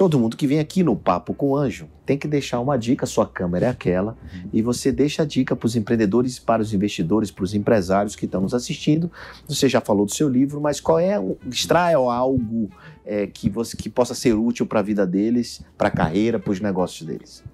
Todo 0.00 0.18
mundo 0.18 0.34
que 0.34 0.46
vem 0.46 0.58
aqui 0.58 0.82
no 0.82 0.96
Papo 0.96 1.34
com 1.34 1.50
o 1.50 1.56
Anjo 1.58 1.86
tem 2.06 2.16
que 2.16 2.26
deixar 2.26 2.58
uma 2.58 2.78
dica, 2.78 3.04
sua 3.04 3.26
câmera 3.26 3.66
é 3.66 3.68
aquela, 3.68 4.12
uhum. 4.12 4.48
e 4.50 4.62
você 4.62 4.90
deixa 4.90 5.24
a 5.24 5.26
dica 5.26 5.54
para 5.54 5.66
os 5.66 5.76
empreendedores, 5.76 6.38
para 6.38 6.62
os 6.62 6.72
investidores, 6.72 7.30
para 7.30 7.44
os 7.44 7.54
empresários 7.54 8.16
que 8.16 8.24
estão 8.24 8.40
nos 8.40 8.54
assistindo. 8.54 9.12
Você 9.46 9.68
já 9.68 9.78
falou 9.78 10.06
do 10.06 10.14
seu 10.14 10.26
livro, 10.26 10.58
mas 10.58 10.80
qual 10.80 10.98
é, 10.98 11.22
extraia 11.46 11.98
algo 11.98 12.70
é, 13.04 13.26
que, 13.26 13.50
você, 13.50 13.76
que 13.76 13.90
possa 13.90 14.14
ser 14.14 14.32
útil 14.32 14.64
para 14.64 14.80
a 14.80 14.82
vida 14.82 15.06
deles, 15.06 15.62
para 15.76 15.88
a 15.88 15.90
carreira, 15.90 16.38
para 16.38 16.50
os 16.50 16.62
negócios 16.62 17.06
deles? 17.06 17.44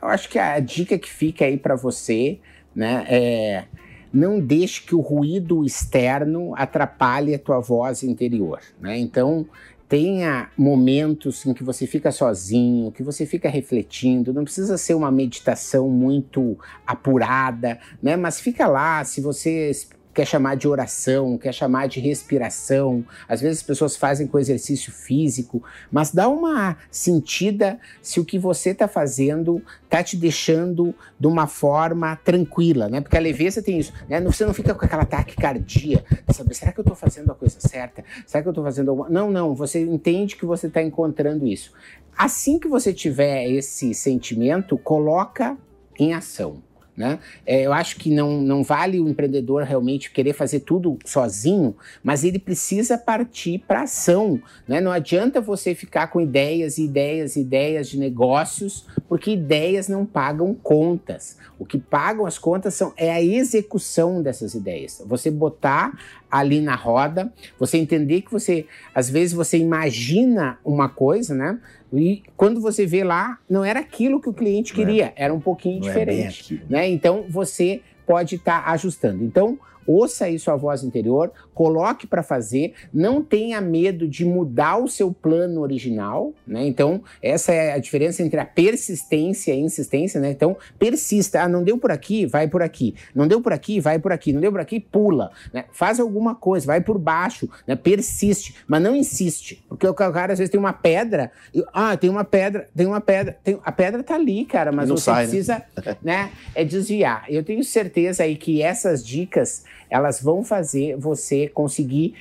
Eu 0.00 0.06
acho 0.06 0.28
que 0.28 0.38
a 0.38 0.60
dica 0.60 0.96
que 0.96 1.10
fica 1.10 1.44
aí 1.44 1.58
para 1.58 1.74
você, 1.74 2.38
né, 2.72 3.04
é 3.08 3.64
não 4.12 4.40
deixe 4.40 4.82
que 4.82 4.94
o 4.94 5.00
ruído 5.00 5.64
externo 5.64 6.54
atrapalhe 6.56 7.34
a 7.34 7.38
tua 7.38 7.60
voz 7.60 8.02
interior, 8.02 8.60
né? 8.80 8.96
Então, 8.98 9.46
tenha 9.88 10.50
momentos 10.56 11.46
em 11.46 11.54
que 11.54 11.64
você 11.64 11.86
fica 11.86 12.12
sozinho, 12.12 12.92
que 12.92 13.02
você 13.02 13.24
fica 13.24 13.48
refletindo. 13.48 14.34
Não 14.34 14.44
precisa 14.44 14.76
ser 14.76 14.94
uma 14.94 15.10
meditação 15.10 15.88
muito 15.88 16.58
apurada, 16.86 17.78
né? 18.02 18.14
Mas 18.16 18.38
fica 18.38 18.66
lá, 18.66 19.02
se 19.04 19.20
você 19.20 19.72
quer 20.18 20.26
chamar 20.26 20.56
de 20.56 20.66
oração, 20.66 21.38
quer 21.38 21.54
chamar 21.54 21.86
de 21.86 22.00
respiração. 22.00 23.04
Às 23.28 23.40
vezes 23.40 23.58
as 23.58 23.62
pessoas 23.62 23.96
fazem 23.96 24.26
com 24.26 24.36
exercício 24.36 24.90
físico, 24.90 25.62
mas 25.92 26.10
dá 26.10 26.28
uma 26.28 26.76
sentida 26.90 27.78
se 28.02 28.18
o 28.18 28.24
que 28.24 28.36
você 28.36 28.70
está 28.70 28.88
fazendo 28.88 29.62
está 29.84 30.02
te 30.02 30.16
deixando 30.16 30.92
de 31.20 31.28
uma 31.28 31.46
forma 31.46 32.16
tranquila, 32.16 32.88
né? 32.88 33.00
Porque 33.00 33.16
a 33.16 33.20
leveza 33.20 33.62
tem 33.62 33.78
isso, 33.78 33.92
né? 34.08 34.20
Você 34.22 34.44
não 34.44 34.52
fica 34.52 34.74
com 34.74 34.84
aquela 34.84 35.04
taquicardia, 35.04 36.04
sabe? 36.32 36.52
Será 36.52 36.72
que 36.72 36.80
eu 36.80 36.82
estou 36.82 36.96
fazendo 36.96 37.30
a 37.30 37.34
coisa 37.36 37.60
certa? 37.60 38.04
Será 38.26 38.42
que 38.42 38.48
eu 38.48 38.50
estou 38.50 38.64
fazendo 38.64 38.90
alguma... 38.90 39.08
Não, 39.08 39.30
não. 39.30 39.54
Você 39.54 39.80
entende 39.80 40.34
que 40.34 40.44
você 40.44 40.66
está 40.66 40.82
encontrando 40.82 41.46
isso. 41.46 41.72
Assim 42.16 42.58
que 42.58 42.66
você 42.66 42.92
tiver 42.92 43.48
esse 43.48 43.94
sentimento, 43.94 44.76
coloca 44.76 45.56
em 45.96 46.12
ação. 46.12 46.60
Né? 46.98 47.20
É, 47.46 47.64
eu 47.64 47.72
acho 47.72 47.94
que 47.96 48.10
não, 48.12 48.42
não 48.42 48.64
vale 48.64 48.98
o 48.98 49.08
empreendedor 49.08 49.62
realmente 49.62 50.10
querer 50.10 50.32
fazer 50.32 50.60
tudo 50.60 50.98
sozinho, 51.04 51.76
mas 52.02 52.24
ele 52.24 52.40
precisa 52.40 52.98
partir 52.98 53.60
para 53.68 53.82
ação. 53.82 54.42
Né? 54.66 54.80
Não 54.80 54.90
adianta 54.90 55.40
você 55.40 55.76
ficar 55.76 56.08
com 56.08 56.20
ideias, 56.20 56.76
ideias, 56.76 57.36
ideias 57.36 57.88
de 57.88 58.00
negócios, 58.00 58.84
porque 59.08 59.30
ideias 59.30 59.86
não 59.86 60.04
pagam 60.04 60.52
contas. 60.52 61.36
O 61.56 61.64
que 61.64 61.78
pagam 61.78 62.26
as 62.26 62.36
contas 62.36 62.74
são, 62.74 62.92
é 62.96 63.12
a 63.12 63.22
execução 63.22 64.20
dessas 64.20 64.54
ideias. 64.54 65.00
Você 65.06 65.30
botar 65.30 65.96
ali 66.28 66.60
na 66.60 66.74
roda, 66.74 67.32
você 67.58 67.78
entender 67.78 68.22
que 68.22 68.32
você, 68.32 68.66
às 68.92 69.08
vezes, 69.08 69.32
você 69.32 69.56
imagina 69.56 70.58
uma 70.64 70.88
coisa, 70.88 71.32
né? 71.32 71.60
E 71.92 72.22
quando 72.36 72.60
você 72.60 72.86
vê 72.86 73.02
lá, 73.02 73.38
não 73.48 73.64
era 73.64 73.80
aquilo 73.80 74.20
que 74.20 74.28
o 74.28 74.32
cliente 74.32 74.72
é. 74.72 74.74
queria, 74.76 75.12
era 75.16 75.32
um 75.32 75.40
pouquinho 75.40 75.80
não 75.80 75.88
é 75.88 75.90
diferente. 75.90 76.62
É 76.68 76.72
né? 76.72 76.88
Então 76.88 77.24
você 77.28 77.80
pode 78.06 78.36
estar 78.36 78.64
tá 78.64 78.70
ajustando. 78.72 79.24
Então, 79.24 79.58
ouça 79.88 80.26
aí 80.26 80.38
sua 80.38 80.54
voz 80.54 80.84
interior, 80.84 81.32
coloque 81.54 82.06
para 82.06 82.22
fazer, 82.22 82.74
não 82.92 83.22
tenha 83.22 83.58
medo 83.60 84.06
de 84.06 84.24
mudar 84.24 84.76
o 84.76 84.86
seu 84.86 85.10
plano 85.10 85.62
original, 85.62 86.34
né? 86.46 86.66
Então, 86.66 87.02
essa 87.22 87.52
é 87.52 87.72
a 87.72 87.78
diferença 87.78 88.22
entre 88.22 88.38
a 88.38 88.44
persistência 88.44 89.52
e 89.52 89.56
a 89.56 89.60
insistência, 89.60 90.20
né? 90.20 90.30
Então, 90.30 90.56
persista, 90.78 91.42
ah, 91.42 91.48
não 91.48 91.64
deu 91.64 91.78
por 91.78 91.90
aqui, 91.90 92.26
vai 92.26 92.46
por 92.46 92.62
aqui. 92.62 92.94
Não 93.14 93.26
deu 93.26 93.40
por 93.40 93.52
aqui, 93.52 93.80
vai 93.80 93.98
por 93.98 94.12
aqui. 94.12 94.32
Não 94.32 94.40
deu 94.40 94.52
por 94.52 94.60
aqui, 94.60 94.78
pula, 94.78 95.30
né? 95.52 95.64
Faz 95.72 95.98
alguma 95.98 96.34
coisa, 96.34 96.66
vai 96.66 96.80
por 96.82 96.98
baixo, 96.98 97.48
né? 97.66 97.74
Persiste, 97.74 98.56
mas 98.66 98.82
não 98.82 98.94
insiste, 98.94 99.64
porque 99.68 99.86
o 99.86 99.94
cara 99.94 100.34
às 100.34 100.38
vezes 100.38 100.50
tem 100.50 100.60
uma 100.60 100.72
pedra, 100.72 101.32
e, 101.54 101.64
ah, 101.72 101.96
tem 101.96 102.10
uma 102.10 102.24
pedra, 102.24 102.68
tem 102.76 102.86
uma 102.86 103.00
pedra, 103.00 103.38
tem, 103.42 103.58
a 103.64 103.72
pedra 103.72 104.02
tá 104.02 104.14
ali, 104.14 104.44
cara, 104.44 104.70
mas 104.70 104.90
você 104.90 105.04
sai, 105.04 105.24
né? 105.24 105.30
precisa, 105.30 105.62
né? 105.84 105.96
né? 106.02 106.30
É 106.54 106.64
desviar. 106.64 107.24
Eu 107.28 107.42
tenho 107.42 107.64
certeza 107.64 108.22
aí 108.22 108.36
que 108.36 108.62
essas 108.62 109.04
dicas 109.04 109.64
elas 109.90 110.20
vão 110.22 110.44
fazer 110.44 110.96
você 110.96 111.48
conseguir 111.48 112.14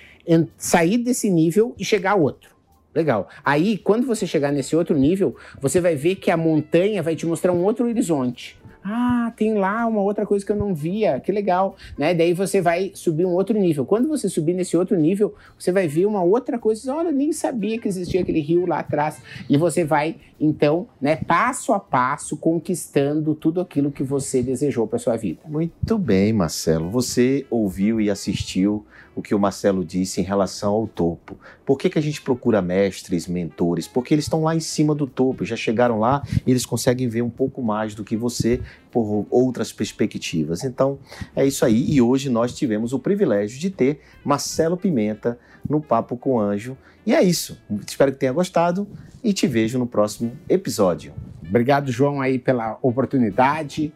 sair 0.58 0.98
desse 0.98 1.30
nível 1.30 1.74
e 1.78 1.86
chegar 1.86 2.12
a 2.12 2.16
outro. 2.16 2.56
Legal. 2.94 3.30
Aí, 3.46 3.78
quando 3.78 4.08
você 4.08 4.26
chegar 4.26 4.52
nesse 4.52 4.76
outro 4.76 4.98
nível, 4.98 5.36
você 5.62 5.80
vai 5.80 5.96
ver 5.96 6.16
que 6.16 6.32
a 6.32 6.38
montanha 6.38 7.04
vai 7.04 7.16
te 7.16 7.26
mostrar 7.26 7.52
um 7.52 7.64
outro 7.64 7.86
horizonte. 7.86 8.60
Ah, 8.90 9.34
tem 9.36 9.54
lá 9.54 9.86
uma 9.86 10.02
outra 10.02 10.26
coisa 10.26 10.46
que 10.46 10.52
eu 10.52 10.56
não 10.56 10.74
via, 10.74 11.20
que 11.20 11.30
legal, 11.30 11.76
né? 11.98 12.14
Daí 12.14 12.34
você 12.34 12.62
vai 12.62 12.92
subir 12.94 13.26
um 13.26 13.34
outro 13.34 13.60
nível. 13.60 13.86
Quando 13.86 14.08
você 14.08 14.30
subir 14.30 14.54
nesse 14.54 14.78
outro 14.78 14.98
nível, 14.98 15.36
você 15.60 15.74
vai 15.74 15.90
ver 15.90 16.06
uma 16.06 16.24
outra 16.24 16.58
coisa. 16.58 16.96
Olha, 16.96 17.12
nem 17.12 17.34
sabia 17.34 17.78
que 17.78 17.88
existia 17.90 18.22
aquele 18.22 18.40
rio 18.40 18.66
lá 18.66 18.80
atrás. 18.80 19.22
E 19.50 19.58
você 19.58 19.84
vai, 19.84 20.16
então, 20.40 20.88
né, 21.02 21.18
passo 21.18 21.74
a 21.74 21.80
passo, 21.82 22.38
conquistando 22.38 23.36
tudo 23.36 23.60
aquilo 23.60 23.92
que 23.92 24.04
você 24.04 24.42
desejou 24.42 24.88
para 24.88 25.00
sua 25.00 25.18
vida. 25.18 25.42
Muito 25.46 25.98
bem, 25.98 26.32
Marcelo. 26.32 26.90
Você 26.90 27.46
ouviu 27.50 28.00
e 28.00 28.10
assistiu 28.10 28.86
o 29.18 29.22
que 29.22 29.34
o 29.34 29.40
Marcelo 29.40 29.84
disse 29.84 30.22
em 30.22 30.24
relação 30.24 30.74
ao 30.74 30.88
topo. 30.88 31.40
Por 31.66 31.76
que, 31.76 31.90
que 31.90 31.98
a 31.98 32.02
gente 32.02 32.22
procura 32.22 32.62
mestres, 32.62 33.26
mentores? 33.26 33.88
Porque 33.88 34.14
eles 34.14 34.26
estão 34.26 34.44
lá 34.44 34.56
em 34.56 34.60
cima 34.60 34.94
do 34.94 35.08
topo, 35.08 35.44
já 35.44 35.56
chegaram 35.56 36.00
lá 36.00 36.22
e 36.46 36.52
eles 36.52 36.68
conseguem 36.68 37.08
ver 37.08 37.24
um 37.24 37.30
pouco 37.30 37.64
mais 37.64 37.96
do 37.96 38.04
que 38.04 38.16
você 38.16 38.62
por 38.92 39.26
outras 39.32 39.74
perspectivas. 39.74 40.64
Então, 40.64 41.00
é 41.36 41.44
isso 41.44 41.66
aí. 41.66 41.92
E 41.92 42.00
hoje 42.00 42.30
nós 42.30 42.54
tivemos 42.54 42.94
o 42.94 43.00
privilégio 43.00 43.60
de 43.60 43.72
ter 43.72 44.02
Marcelo 44.24 44.78
Pimenta 44.78 45.40
no 45.68 45.82
Papo 45.82 46.16
com 46.16 46.40
Anjo. 46.40 46.78
E 47.04 47.16
é 47.16 47.24
isso. 47.24 47.58
Espero 47.88 48.12
que 48.12 48.20
tenha 48.20 48.32
gostado 48.32 48.88
e 49.24 49.34
te 49.34 49.48
vejo 49.48 49.80
no 49.80 49.88
próximo 49.88 50.38
episódio. 50.48 51.12
Obrigado, 51.50 51.92
João, 51.92 52.22
aí 52.22 52.38
pela 52.38 52.78
oportunidade 52.84 53.92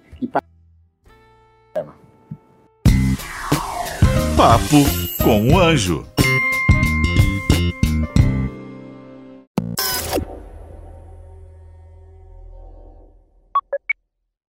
Papo 4.41 4.83
com 5.23 5.53
o 5.53 5.59
Anjo. 5.59 6.10